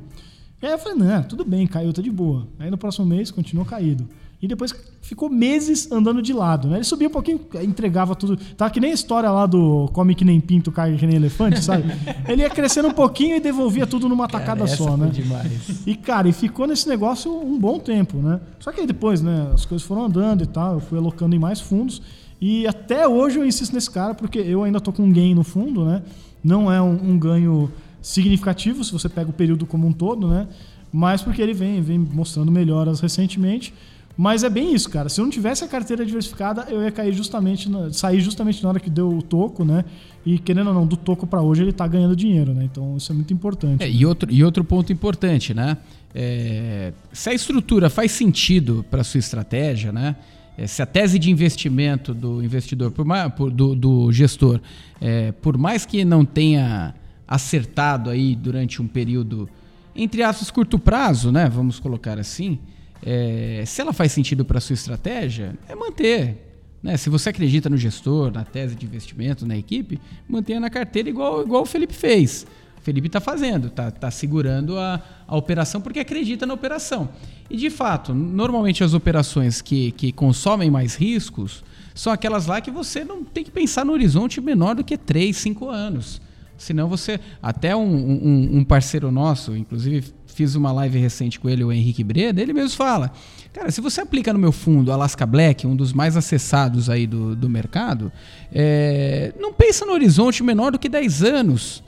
[0.61, 2.47] E aí eu falei, não, tudo bem, caiu, tá de boa.
[2.59, 4.07] Aí no próximo mês continuou caído.
[4.42, 6.76] E depois ficou meses andando de lado, né?
[6.76, 8.36] Ele subia um pouquinho, entregava tudo.
[8.36, 11.64] Tava que nem a história lá do come que nem pinto, cai que nem elefante,
[11.64, 11.84] sabe?
[12.28, 15.09] Ele ia crescendo um pouquinho e devolvia tudo numa tacada só, né?
[15.11, 15.86] demais.
[15.86, 18.38] E, cara, e ficou nesse negócio um bom tempo, né?
[18.61, 21.38] Só que aí depois, né, as coisas foram andando e tal, eu fui alocando em
[21.38, 22.03] mais fundos.
[22.38, 25.42] E até hoje eu insisto nesse cara, porque eu ainda tô com um gain no
[25.42, 26.03] fundo, né?
[26.45, 27.72] Não é um, um ganho
[28.03, 30.47] significativo se você pega o período como um todo, né?
[30.92, 33.72] Mas porque ele vem, vem mostrando melhoras recentemente.
[34.16, 35.09] Mas é bem isso, cara.
[35.09, 38.68] Se eu não tivesse a carteira diversificada, eu ia cair justamente, na- sair justamente na
[38.68, 39.84] hora que deu o toco, né?
[40.24, 42.62] E querendo ou não, do toco para hoje ele tá ganhando dinheiro, né?
[42.64, 43.82] Então isso é muito importante.
[43.82, 45.78] É, e, outro, e outro ponto importante, né?
[46.14, 50.14] É, se a estrutura faz sentido para sua estratégia, né?
[50.57, 54.61] É, se a tese de investimento do investidor, por mais, por- do, do gestor,
[55.00, 56.94] é, por mais que não tenha
[57.26, 59.48] acertado aí durante um período,
[59.96, 61.48] entre aspas, curto prazo, né?
[61.48, 62.59] Vamos colocar assim.
[63.05, 66.52] é, se ela faz sentido para sua estratégia, é manter.
[66.82, 66.96] Né?
[66.96, 69.98] Se você acredita no gestor, na tese de investimento, na equipe,
[70.28, 72.46] mantenha na carteira igual, igual o Felipe fez.
[72.85, 77.09] Felipe está fazendo, está tá segurando a, a operação porque acredita na operação.
[77.51, 81.64] E de fato, normalmente as operações que, que consomem mais riscos
[81.95, 85.35] são aquelas lá que você não tem que pensar no horizonte menor do que 3,
[85.35, 86.20] 5 anos.
[86.59, 87.18] Senão você.
[87.43, 92.05] Até um, um- um parceiro nosso, inclusive fiz uma live recente com ele, o Henrique
[92.05, 93.11] Breda, ele mesmo fala:
[93.53, 97.35] Cara, se você aplica no meu fundo Alaska Black, um dos mais acessados aí do,
[97.35, 98.12] do mercado,
[98.53, 101.82] é, não pensa no horizonte menor do que 10 anos.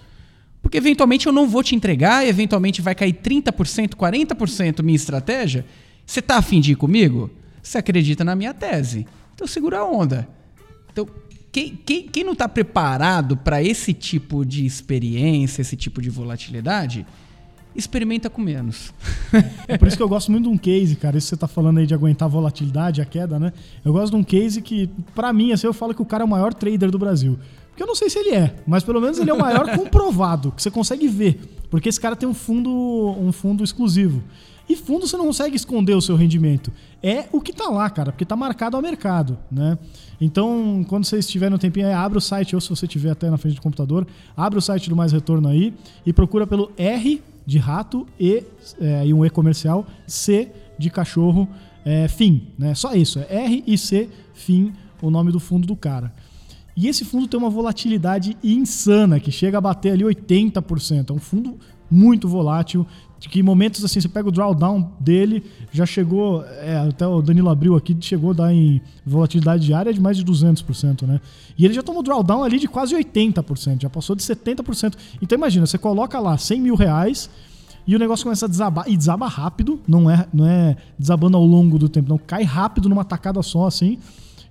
[0.67, 5.65] Porque eventualmente eu não vou te entregar, eventualmente vai cair 30%, 40% minha estratégia.
[6.05, 7.31] Você tá afim de ir comigo?
[7.63, 9.07] Você acredita na minha tese.
[9.33, 10.29] Então segura a onda.
[10.91, 11.07] Então,
[11.53, 17.07] quem, quem, quem não está preparado para esse tipo de experiência, esse tipo de volatilidade,
[17.73, 18.93] experimenta com menos.
[19.69, 21.17] É por isso que eu gosto muito de um case, cara.
[21.17, 23.53] Isso que você tá falando aí de aguentar a volatilidade, a queda, né?
[23.85, 26.27] Eu gosto de um case que, pra mim, assim, eu falo que o cara é
[26.27, 27.39] o maior trader do Brasil.
[27.77, 30.51] Porque eu não sei se ele é, mas pelo menos ele é o maior comprovado,
[30.51, 31.39] que você consegue ver.
[31.71, 34.25] Porque esse cara tem um fundo, um fundo exclusivo.
[34.67, 36.73] E fundo você não consegue esconder o seu rendimento.
[37.03, 39.77] É o que tá lá, cara, porque tá marcado ao mercado, né?
[40.19, 43.29] Então, quando você estiver no tempinho aí, abre o site, ou se você estiver até
[43.29, 45.75] na frente do computador, abre o site do Mais Retorno aí
[46.07, 48.43] e procura pelo R de rato e,
[48.81, 51.47] é, e um E comercial, C de cachorro,
[51.85, 52.75] é, fim, né?
[52.75, 54.73] Só isso, é R e C, fim,
[55.03, 56.11] o nome do fundo do cara.
[56.77, 61.11] E esse fundo tem uma volatilidade insana, que chega a bater ali 80%.
[61.11, 61.59] É um fundo
[61.91, 62.87] muito volátil,
[63.19, 67.23] de que em momentos assim, você pega o drawdown dele, já chegou, é, até o
[67.23, 71.21] Danilo abriu aqui, chegou a dar em volatilidade diária de mais de 200%, né?
[71.57, 74.95] E ele já tomou drawdown ali de quase 80%, já passou de 70%.
[75.23, 77.31] Então imagina, você coloca lá 100 mil reais
[77.87, 81.45] e o negócio começa a desabar, e desaba rápido, não é, não é desabando ao
[81.45, 83.99] longo do tempo, não, cai rápido numa tacada só, assim,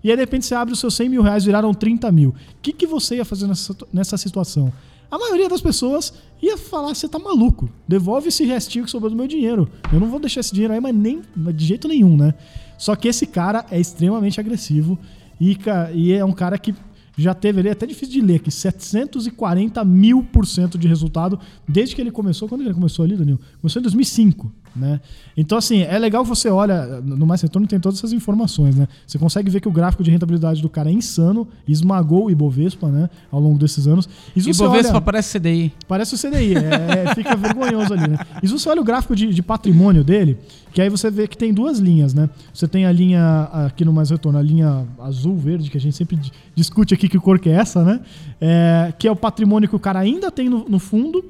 [0.06, 2.30] e aí, de repente, você abre os seus 100 mil reais, viraram 30 mil.
[2.30, 4.72] O que, que você ia fazer nessa, nessa situação?
[5.10, 9.16] A maioria das pessoas ia falar: você tá maluco, devolve esse restinho que sobrou do
[9.16, 9.68] meu dinheiro.
[9.92, 12.36] Eu não vou deixar esse dinheiro aí, mas nem de jeito nenhum, né?
[12.78, 14.96] Só que esse cara é extremamente agressivo
[15.42, 15.58] e,
[15.96, 16.76] e é um cara que
[17.18, 21.40] já teve ali, é até difícil de ler aqui, 740 mil por cento de resultado
[21.68, 22.48] desde que ele começou.
[22.48, 23.40] Quando ele começou ali, Danilo?
[23.60, 24.52] Começou em 2005.
[24.76, 25.00] Né?
[25.38, 28.88] Então, assim, é legal você olha, no Mais Retorno tem todas essas informações, né?
[29.08, 32.90] Você consegue ver que o gráfico de rentabilidade do cara é insano, esmagou o Ibovespa,
[32.90, 33.10] né?
[33.32, 34.10] Ao longo desses anos.
[34.36, 35.74] Ibovespa olha- parece CDI.
[35.88, 38.18] Parece o CDI, é, é, fica vergonhoso ali, né?
[38.44, 40.38] E se você olha o gráfico de, de patrimônio dele,
[40.74, 42.30] que aí você vê que tem duas linhas, né?
[42.54, 45.96] Você tem a linha, aqui no Mais Retorno, a linha azul, verde, que a gente
[45.96, 48.02] sempre di- discute aqui que cor que é essa, né?
[48.42, 51.24] É, que é o patrimônio que o cara ainda tem no, no fundo,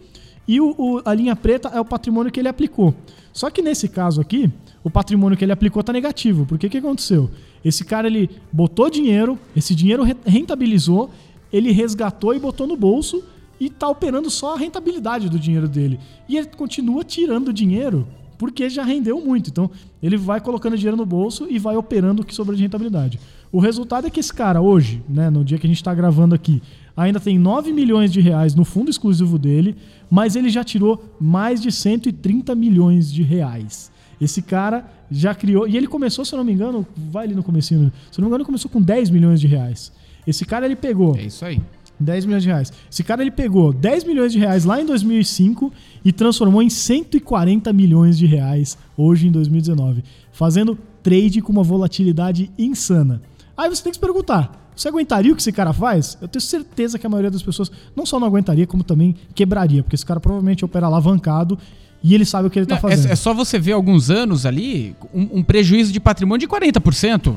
[0.47, 2.93] e o, o- a linha preta é o patrimônio que ele aplicou.
[3.33, 4.49] Só que nesse caso aqui,
[4.83, 6.45] o patrimônio que ele aplicou tá negativo.
[6.45, 7.29] Porque o que, aconteceu?
[7.63, 11.09] Esse cara, ele botou dinheiro, esse dinheiro re- rentabilizou,
[11.51, 13.23] ele resgatou e botou no bolso,
[13.59, 15.97] e tá operando só a rentabilidade do dinheiro dele.
[16.27, 18.05] E ele continua tirando dinheiro
[18.37, 19.49] porque já rendeu muito.
[19.49, 19.71] Então,
[20.03, 23.17] ele vai colocando dinheiro no bolso e vai operando o que sobrou de rentabilidade.
[23.53, 26.35] O resultado é que esse cara hoje, né, no dia que a gente está gravando
[26.35, 26.61] aqui,
[26.95, 29.75] ainda tem 9 milhões de reais no fundo exclusivo dele,
[30.09, 33.91] mas ele já tirou mais de 130 milhões de reais.
[34.19, 37.43] Esse cara já criou, e ele começou, se eu não me engano, vai ali no
[37.43, 39.91] comecinho, se eu não me engano, ele começou com 10 milhões de reais.
[40.25, 41.61] Esse cara ele pegou É isso aí.
[41.99, 42.73] 10 milhões de reais.
[42.91, 45.71] Esse cara ele pegou 10 milhões de reais lá em 2005
[46.03, 52.51] e transformou em 140 milhões de reais hoje em 2019, fazendo trade com uma volatilidade
[52.57, 53.21] insana.
[53.55, 56.17] Aí você tem que se perguntar: você aguentaria o que esse cara faz?
[56.21, 59.82] Eu tenho certeza que a maioria das pessoas não só não aguentaria, como também quebraria,
[59.84, 61.57] porque esse cara provavelmente opera alavancado
[62.03, 63.07] e ele sabe o que ele tá Não, fazendo.
[63.09, 67.36] é, é só você ver alguns anos ali, um, um prejuízo de patrimônio de 40%.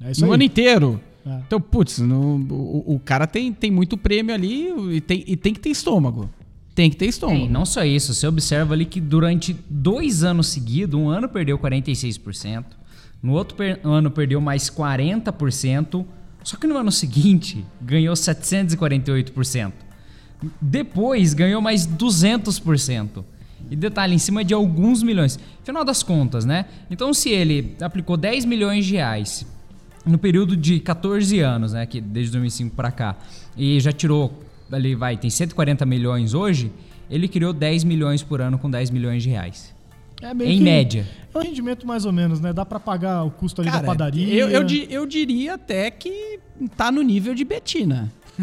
[0.00, 0.34] É isso no aí.
[0.34, 1.00] ano inteiro.
[1.26, 1.40] É.
[1.46, 5.54] Então, putz, no- o, o cara tem, tem muito prêmio ali e tem, e tem
[5.54, 6.28] que ter estômago.
[6.74, 7.48] Tem que ter É, e estômago.
[7.48, 12.64] não só isso, você observa ali que durante dois anos seguidos, um ano perdeu 46%,
[13.22, 16.04] no outro per- ano perdeu mais 40%,
[16.44, 19.72] só que no ano seguinte ganhou 748%.
[20.60, 23.24] Depois ganhou mais 200%.
[23.70, 25.38] E detalhe, em cima de alguns milhões.
[25.64, 26.66] Final das contas, né?
[26.90, 29.46] Então, se ele aplicou 10 milhões de reais
[30.04, 31.86] no período de 14 anos, né?
[31.86, 33.16] Que desde 2005 para cá,
[33.56, 36.70] e já tirou ali, vai, tem 140 milhões hoje,
[37.10, 39.73] ele criou 10 milhões por ano com 10 milhões de reais.
[40.24, 41.06] É meio em que- média.
[41.34, 42.52] É um rendimento mais ou menos, né?
[42.52, 44.32] Dá pra pagar o custo ali da Cara, padaria.
[44.32, 46.38] eu, eu, eu diria até que
[46.76, 48.10] tá no nível de Betina.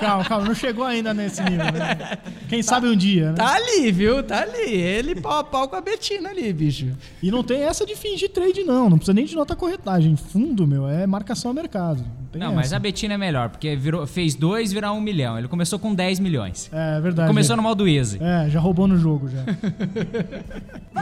[0.00, 2.18] Calma, calma, não chegou ainda nesse nível, né?
[2.48, 3.34] Quem sabe um dia, né?
[3.34, 4.22] Tá ali, viu?
[4.22, 4.72] Tá ali.
[4.74, 6.88] Ele pau a pau com a Betina ali, bicho.
[7.22, 8.88] E não tem essa de fingir trade, não.
[8.90, 10.14] Não precisa nem de nota corretagem.
[10.16, 12.04] Fundo, meu, é marcação a mercado.
[12.36, 12.70] Não, tem Não, essa.
[12.70, 15.38] mas a Betina é melhor, porque virou, fez dois virar um milhão.
[15.38, 16.70] Ele começou com 10 milhões.
[16.72, 17.28] É verdade.
[17.28, 17.56] Começou é.
[17.56, 18.18] no modo easy.
[18.22, 19.42] É, já roubou no jogo já.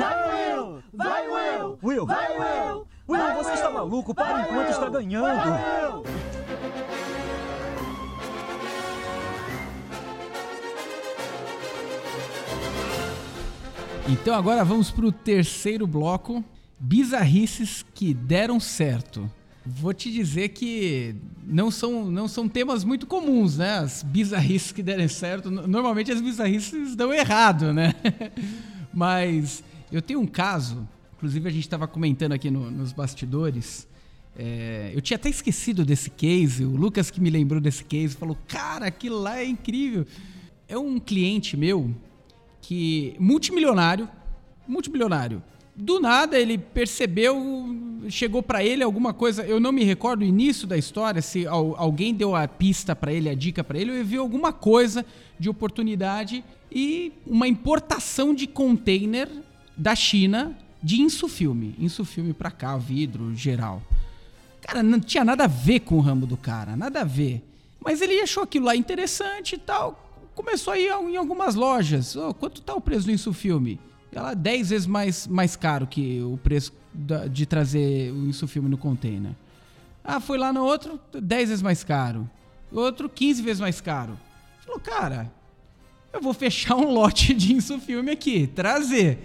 [0.97, 1.79] Vai, Will!
[1.83, 2.07] Will!
[2.07, 2.87] Vai, Will!
[3.09, 4.15] Will, você está maluco?
[4.15, 6.05] Para enquanto está ganhando!
[14.09, 16.45] Então agora vamos pro terceiro bloco.
[16.79, 19.31] Bizarrices que deram certo.
[19.67, 21.15] Vou te dizer que
[21.47, 23.79] não são, não são temas muito comuns, né?
[23.79, 25.51] As bizarrices que derem certo.
[25.51, 27.95] No- Normalmente as bizarrices dão errado, né?
[28.93, 30.87] Mas eu tenho um caso,
[31.17, 33.87] inclusive a gente estava comentando aqui no- nos bastidores.
[34.37, 36.65] é, eu tinha até esquecido desse case.
[36.65, 40.05] O Lucas que me lembrou desse case falou: Cara, aquilo lá é incrível.
[40.69, 41.95] É um cliente meu
[42.61, 44.09] que multimilionário,
[44.69, 45.43] multimilionário.
[45.77, 47.37] Do nada ele percebeu,
[48.09, 51.75] chegou pra ele alguma coisa, eu não me recordo o início da história, se al-
[51.77, 55.05] alguém deu a pista pra ele, a dica pra ele, eu vi alguma coisa
[55.39, 59.29] de oportunidade e uma importação de container
[59.77, 63.83] da China de insufilme, insufilme pra cá, vidro geral.
[64.61, 67.43] Cara, não tinha nada a ver com o ramo do cara, nada a ver.
[67.81, 70.01] Mas ele achou aquilo lá interessante e tal.
[70.35, 72.17] Começou a ir em algumas lojas.
[72.17, 73.79] Ô, quanto tá o preço do insufilme?
[74.15, 78.79] Ela 10 vezes mais, mais caro que o preço da- de trazer o insufilme no
[78.79, 79.33] container.
[80.05, 82.29] Ah, foi lá no outro, 10 vezes mais caro.
[82.71, 84.19] Outro, 15 vezes mais caro.
[84.65, 85.33] Falou, cara,
[86.13, 89.19] eu vou fechar um lote de insufilme aqui, trazer.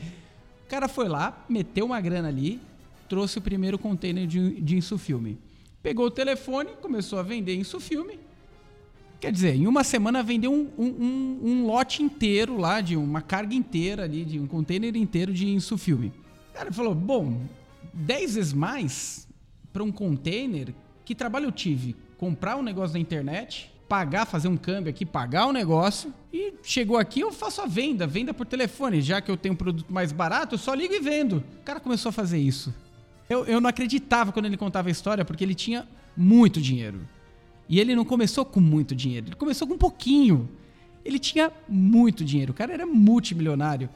[0.66, 2.60] O cara foi lá, meteu uma grana ali,
[3.08, 5.38] trouxe o primeiro container de, de insufilme.
[5.84, 8.20] Pegou o telefone, começou a vender insufilme.
[9.20, 13.22] Quer dizer, em uma semana vendeu um, um, um- um lote inteiro lá, de uma
[13.22, 16.14] carga inteira ali, de um container inteiro de insufilme.
[16.52, 17.42] O cara falou, bom,
[17.94, 19.28] 10 vezes mais
[19.74, 21.96] para um container, que trabalho eu tive?
[22.18, 26.98] Comprar um negócio na internet, pagar, fazer um câmbio aqui, pagar o negócio, e chegou
[26.98, 29.02] aqui eu faço a venda, venda por telefone.
[29.02, 31.44] Já que eu tenho um produto mais barato, eu só ligo e vendo.
[31.60, 32.74] O cara começou a fazer isso.
[33.30, 37.02] Eu, eu não acreditava quando ele contava a história, porque ele tinha muito dinheiro.
[37.70, 40.50] E ele não começou com muito dinheiro, ele começou com um pouquinho.
[41.06, 43.88] Ele tinha muito dinheiro, o cara era multimilionário.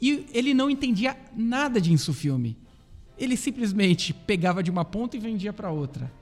[0.00, 2.56] E ele não entendia nada de insufilme.
[3.18, 6.12] Ele simplesmente pegava de uma ponta e vendia para outra.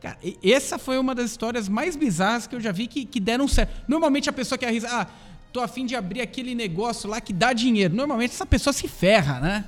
[0.00, 3.48] Cara, essa foi uma das histórias mais bizarras que eu já vi que, que deram
[3.48, 3.84] certo.
[3.88, 5.06] Normalmente a pessoa que arrisca, ah,
[5.52, 7.94] tô afim de abrir aquele negócio lá que dá dinheiro.
[7.94, 9.64] Normalmente essa pessoa se ferra, né?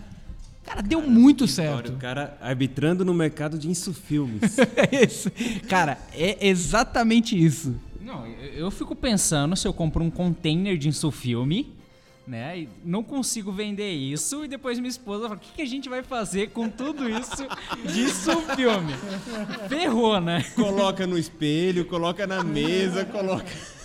[0.68, 1.92] Cara, deu muito Olha, certo.
[1.92, 4.56] o cara arbitrando no mercado de insufilmes.
[4.76, 5.30] É isso.
[5.68, 7.74] Cara, é exatamente isso.
[8.00, 11.74] Não, eu, eu fico pensando se eu compro um container de insufilme,
[12.26, 12.60] né?
[12.60, 15.88] E não consigo vender isso e depois minha esposa fala: o que, que a gente
[15.88, 17.46] vai fazer com tudo isso
[17.90, 18.92] de insufilme?
[19.68, 20.44] Ferrou, né?
[20.54, 23.46] coloca no espelho, coloca na mesa, coloca.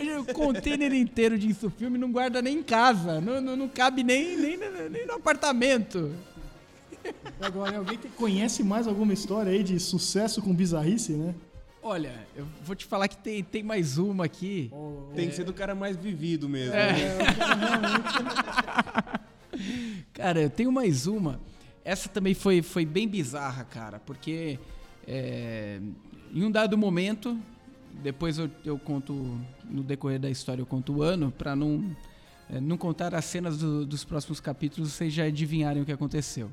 [0.00, 3.20] Imagina, o container inteiro de insufilme não guarda nem em casa.
[3.20, 6.12] Não, não, não cabe nem, nem, no- nem no apartamento.
[7.40, 11.34] Agora, alguém que conhece mais alguma história aí de sucesso com bizarrice, né?
[11.82, 14.72] Olha, eu vou te falar que tem, tem mais uma aqui.
[15.14, 16.74] Tem que ser do cara mais vivido mesmo.
[16.74, 16.92] É.
[16.92, 17.18] né?
[20.12, 21.40] Cara, eu tenho mais uma.
[21.84, 24.58] Essa também foi, foi bem bizarra, cara, porque
[25.06, 25.78] é,
[26.34, 27.38] em um dado momento,
[28.02, 29.12] depois eu, eu conto,
[29.64, 31.84] no decorrer da história, eu conto o ano, pra não,
[32.50, 36.50] é, não contar as cenas do- dos próximos capítulos, vocês já adivinharem o que aconteceu.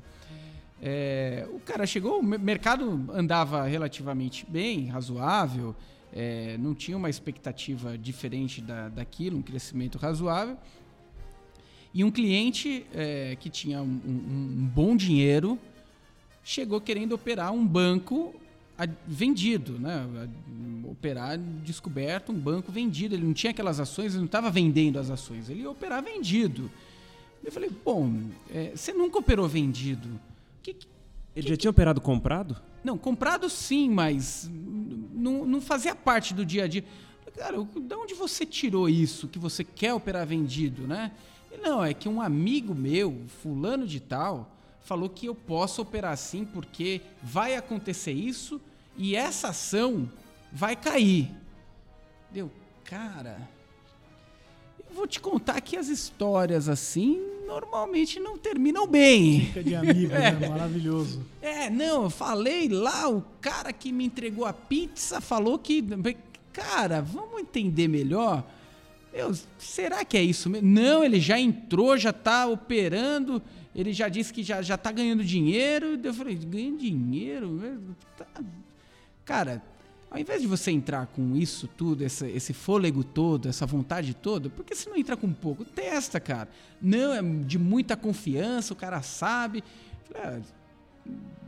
[0.82, 5.74] É, o cara chegou, o me- mercado andava relativamente bem, razoável,
[6.12, 10.56] é, não tinha uma expectativa diferente da, daquilo, um crescimento razoável.
[11.92, 15.58] E um cliente é, que tinha um, um- um bom dinheiro
[16.42, 18.34] chegou querendo operar um banco
[19.06, 20.06] vendido, né?
[20.84, 23.14] Operar descoberto um banco vendido.
[23.14, 26.70] Ele não tinha aquelas ações, ele não estava vendendo as ações, ele ia operar vendido.
[27.42, 30.08] Eu falei, bom, é, você nunca operou vendido.
[30.62, 30.86] Que, que-
[31.36, 32.56] Ele já tinha operado comprado?
[32.82, 36.84] não, comprado sim, mas não, não fazia parte do dia a dia.
[37.34, 41.10] Cara, de onde você tirou isso que você quer operar vendido, né?
[41.50, 44.53] Ele, não, é que um amigo meu, fulano de tal,
[44.84, 48.60] falou que eu posso operar assim porque vai acontecer isso
[48.96, 50.08] e essa ação
[50.52, 51.30] vai cair.
[52.30, 52.50] Deu,
[52.84, 53.48] cara,
[54.78, 59.46] eu vou te contar que as histórias assim normalmente não terminam bem.
[59.46, 60.32] Fica de amigo, né?
[60.48, 61.24] Maravilhoso.
[61.40, 65.84] É, não, eu falei lá, o cara que me entregou a pizza falou que.
[66.52, 68.44] Cara, vamos entender melhor.
[69.12, 70.68] Meu, será que é isso mesmo?
[70.68, 73.40] Não, ele já entrou, já tá operando,
[73.74, 75.98] ele já disse que já, já tá ganhando dinheiro.
[76.02, 77.60] Eu falei, ganhando dinheiro?
[78.16, 78.26] Tá.
[79.24, 79.62] Cara,
[80.10, 84.48] ao invés de você entrar com isso tudo, esse, esse fôlego todo, essa vontade toda,
[84.48, 85.64] por que você não entra com pouco?
[85.64, 86.48] Testa, cara.
[86.80, 89.64] Não, é de muita confiança, o cara sabe.
[90.04, 90.40] Falei, ah,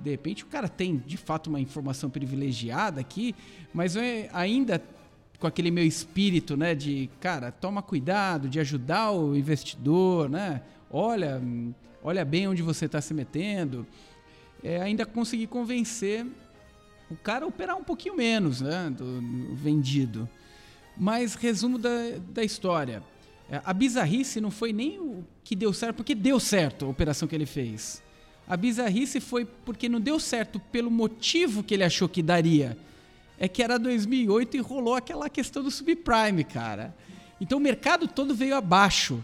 [0.03, 3.35] de repente o cara tem de fato uma informação privilegiada aqui,
[3.73, 4.03] mas eu
[4.33, 4.83] ainda
[5.39, 10.63] com aquele meu espírito, né, de cara, toma cuidado, de ajudar o investidor, né?
[10.91, 11.75] Olha, hum,
[12.07, 13.85] olha bem onde você está se metendo.
[14.63, 16.25] É, ainda consegui convencer
[17.11, 20.29] o cara a operar um pouquinho menos, né, do, do vendido.
[20.97, 21.91] Mas resumo da,
[22.33, 23.03] da história.
[23.51, 27.27] É, A bizarrice não foi nem o que deu certo, porque deu certo a operação
[27.27, 28.01] que ele fez.
[28.47, 32.79] A bizarrice foi porque não deu certo pelo motivo que ele achou que daria.
[33.37, 36.95] É que era 2008 e rolou aquela questão do subprime, cara.
[37.41, 39.23] Então o mercado todo veio abaixo.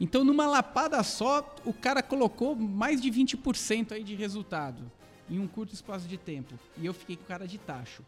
[0.00, 4.90] Então numa lapada só, o cara colocou mais de 20% aí de resultado
[5.30, 6.54] em um curto espaço de tempo.
[6.76, 8.02] E eu fiquei com cara de tacho.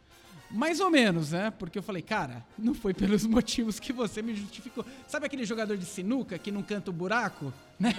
[0.51, 1.51] Mais ou menos, né?
[1.51, 4.85] Porque eu falei, cara, não foi pelos motivos que você me justificou.
[5.09, 7.53] Sabe aquele jogador de sinuca que não canta o buraco?
[7.79, 7.93] Né?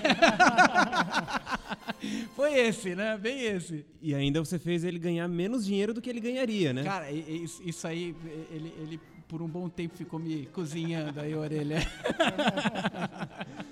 [2.35, 3.17] foi esse, né?
[3.17, 3.85] Bem esse.
[4.01, 6.83] E ainda você fez ele ganhar menos dinheiro do que ele ganharia, né?
[6.83, 8.15] Cara, isso isso aí,
[8.49, 11.79] ele, ele por um bom tempo ficou me cozinhando aí a orelha.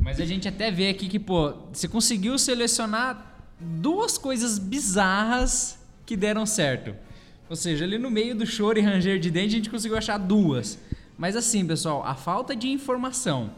[0.00, 6.16] Mas a gente até vê aqui que, pô, você conseguiu selecionar duas coisas bizarras que
[6.16, 6.94] deram certo.
[7.48, 10.18] Ou seja, ali no meio do choro e ranger de dente a gente conseguiu achar
[10.18, 10.78] duas.
[11.18, 13.50] Mas assim, pessoal, a falta de informação,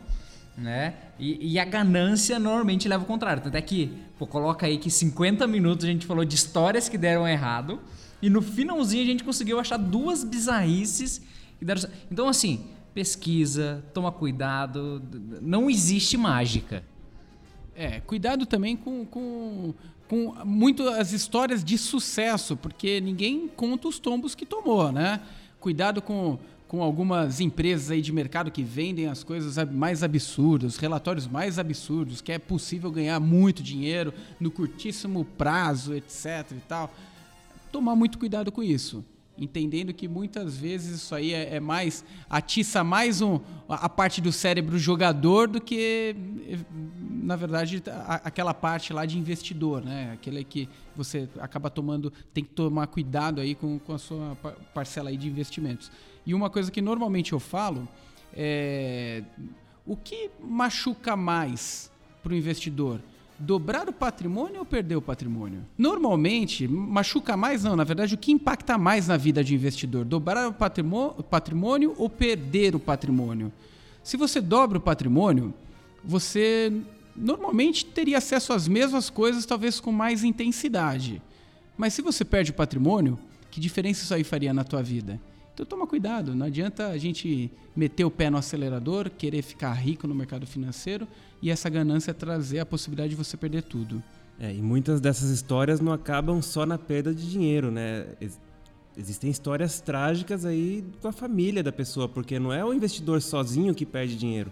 [0.58, 0.94] né?
[1.18, 3.42] E, e a ganância normalmente leva ao contrário.
[3.42, 6.98] Tanto é que, pô, coloca aí que 50 minutos a gente falou de histórias que
[6.98, 7.80] deram errado.
[8.20, 11.22] E no finalzinho a gente conseguiu achar duas bizarrices
[11.58, 11.96] que deram certo.
[12.10, 15.02] Então, assim, pesquisa, toma cuidado.
[15.40, 16.84] Não existe mágica.
[17.74, 19.74] É, cuidado também com, com,
[20.08, 25.20] com muito as histórias de sucesso, porque ninguém conta os tombos que tomou, né?
[25.58, 26.38] Cuidado com,
[26.68, 32.20] com algumas empresas aí de mercado que vendem as coisas mais absurdas, relatórios mais absurdos,
[32.20, 36.92] que é possível ganhar muito dinheiro no curtíssimo prazo, etc e tal.
[37.70, 39.02] Tomar muito cuidado com isso.
[39.42, 44.30] Entendendo que muitas vezes isso aí é, é mais atiça mais um, a, parte do
[44.30, 46.14] cérebro jogador do que
[47.10, 50.12] na verdade a, aquela parte lá de investidor, né?
[50.12, 54.54] Aquele que você acaba tomando, tem que tomar cuidado aí com, com a sua par-
[54.74, 55.90] parcela aí de investimentos.
[56.24, 57.88] E uma coisa que normalmente eu falo
[58.34, 59.22] é
[59.84, 61.90] o que machuca mais
[62.22, 63.00] para o investidor?
[63.44, 65.66] Dobrar o patrimônio ou perder o patrimônio?
[65.76, 67.74] Normalmente, machuca mais não.
[67.74, 70.04] Na verdade, o que impacta mais na vida de investidor?
[70.04, 73.52] Dobrar o patrimô- patrimônio ou perder o patrimônio?
[74.04, 75.52] Se você dobra o patrimônio,
[76.04, 76.72] você
[77.16, 81.20] normalmente teria acesso às mesmas coisas, talvez com mais intensidade.
[81.76, 83.18] Mas se você perde o patrimônio,
[83.50, 85.20] que diferença isso aí faria na tua vida?
[85.52, 90.06] Então toma cuidado, não adianta a gente meter o pé no acelerador, querer ficar rico
[90.06, 91.08] no mercado financeiro
[91.42, 94.02] e essa ganância trazer a possibilidade de você perder tudo.
[94.38, 98.06] É, e muitas dessas histórias não acabam só na perda de dinheiro, né?
[98.20, 98.40] Ex-
[98.96, 103.74] existem histórias trágicas aí com a família da pessoa, porque não é o investidor sozinho
[103.74, 104.50] que perde dinheiro.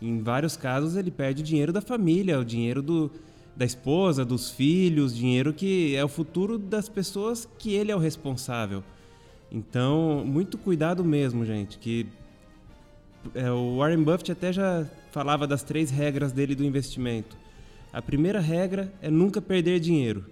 [0.00, 3.10] Em vários casos ele perde o dinheiro da família, o dinheiro do,
[3.56, 7.98] da esposa, dos filhos, dinheiro que é o futuro das pessoas que ele é o
[7.98, 8.82] responsável.
[9.50, 12.06] Então, muito cuidado mesmo, gente, que
[13.34, 14.86] é, o Warren Buffett até já
[15.18, 17.36] falava das três regras dele do investimento.
[17.92, 20.24] A primeira regra é nunca perder dinheiro.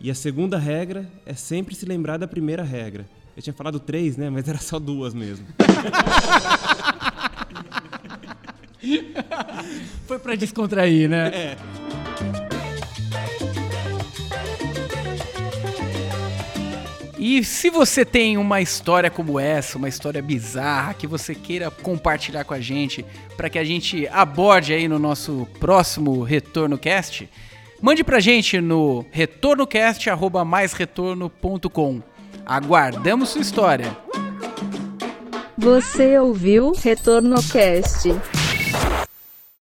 [0.00, 3.06] E a segunda regra é sempre se lembrar da primeira regra.
[3.36, 4.30] Eu tinha falado três, né?
[4.30, 5.46] Mas era só duas mesmo.
[10.08, 11.28] Foi para descontrair, né?
[11.28, 11.58] É.
[17.18, 22.44] E se você tem uma história como essa, uma história bizarra que você queira compartilhar
[22.44, 23.02] com a gente,
[23.36, 27.26] para que a gente aborde aí no nosso próximo Retorno Cast,
[27.80, 32.02] mande pra gente no retornocast@maisretorno.com.
[32.44, 33.96] Aguardamos sua história.
[35.56, 38.10] Você ouviu Retorno Cast.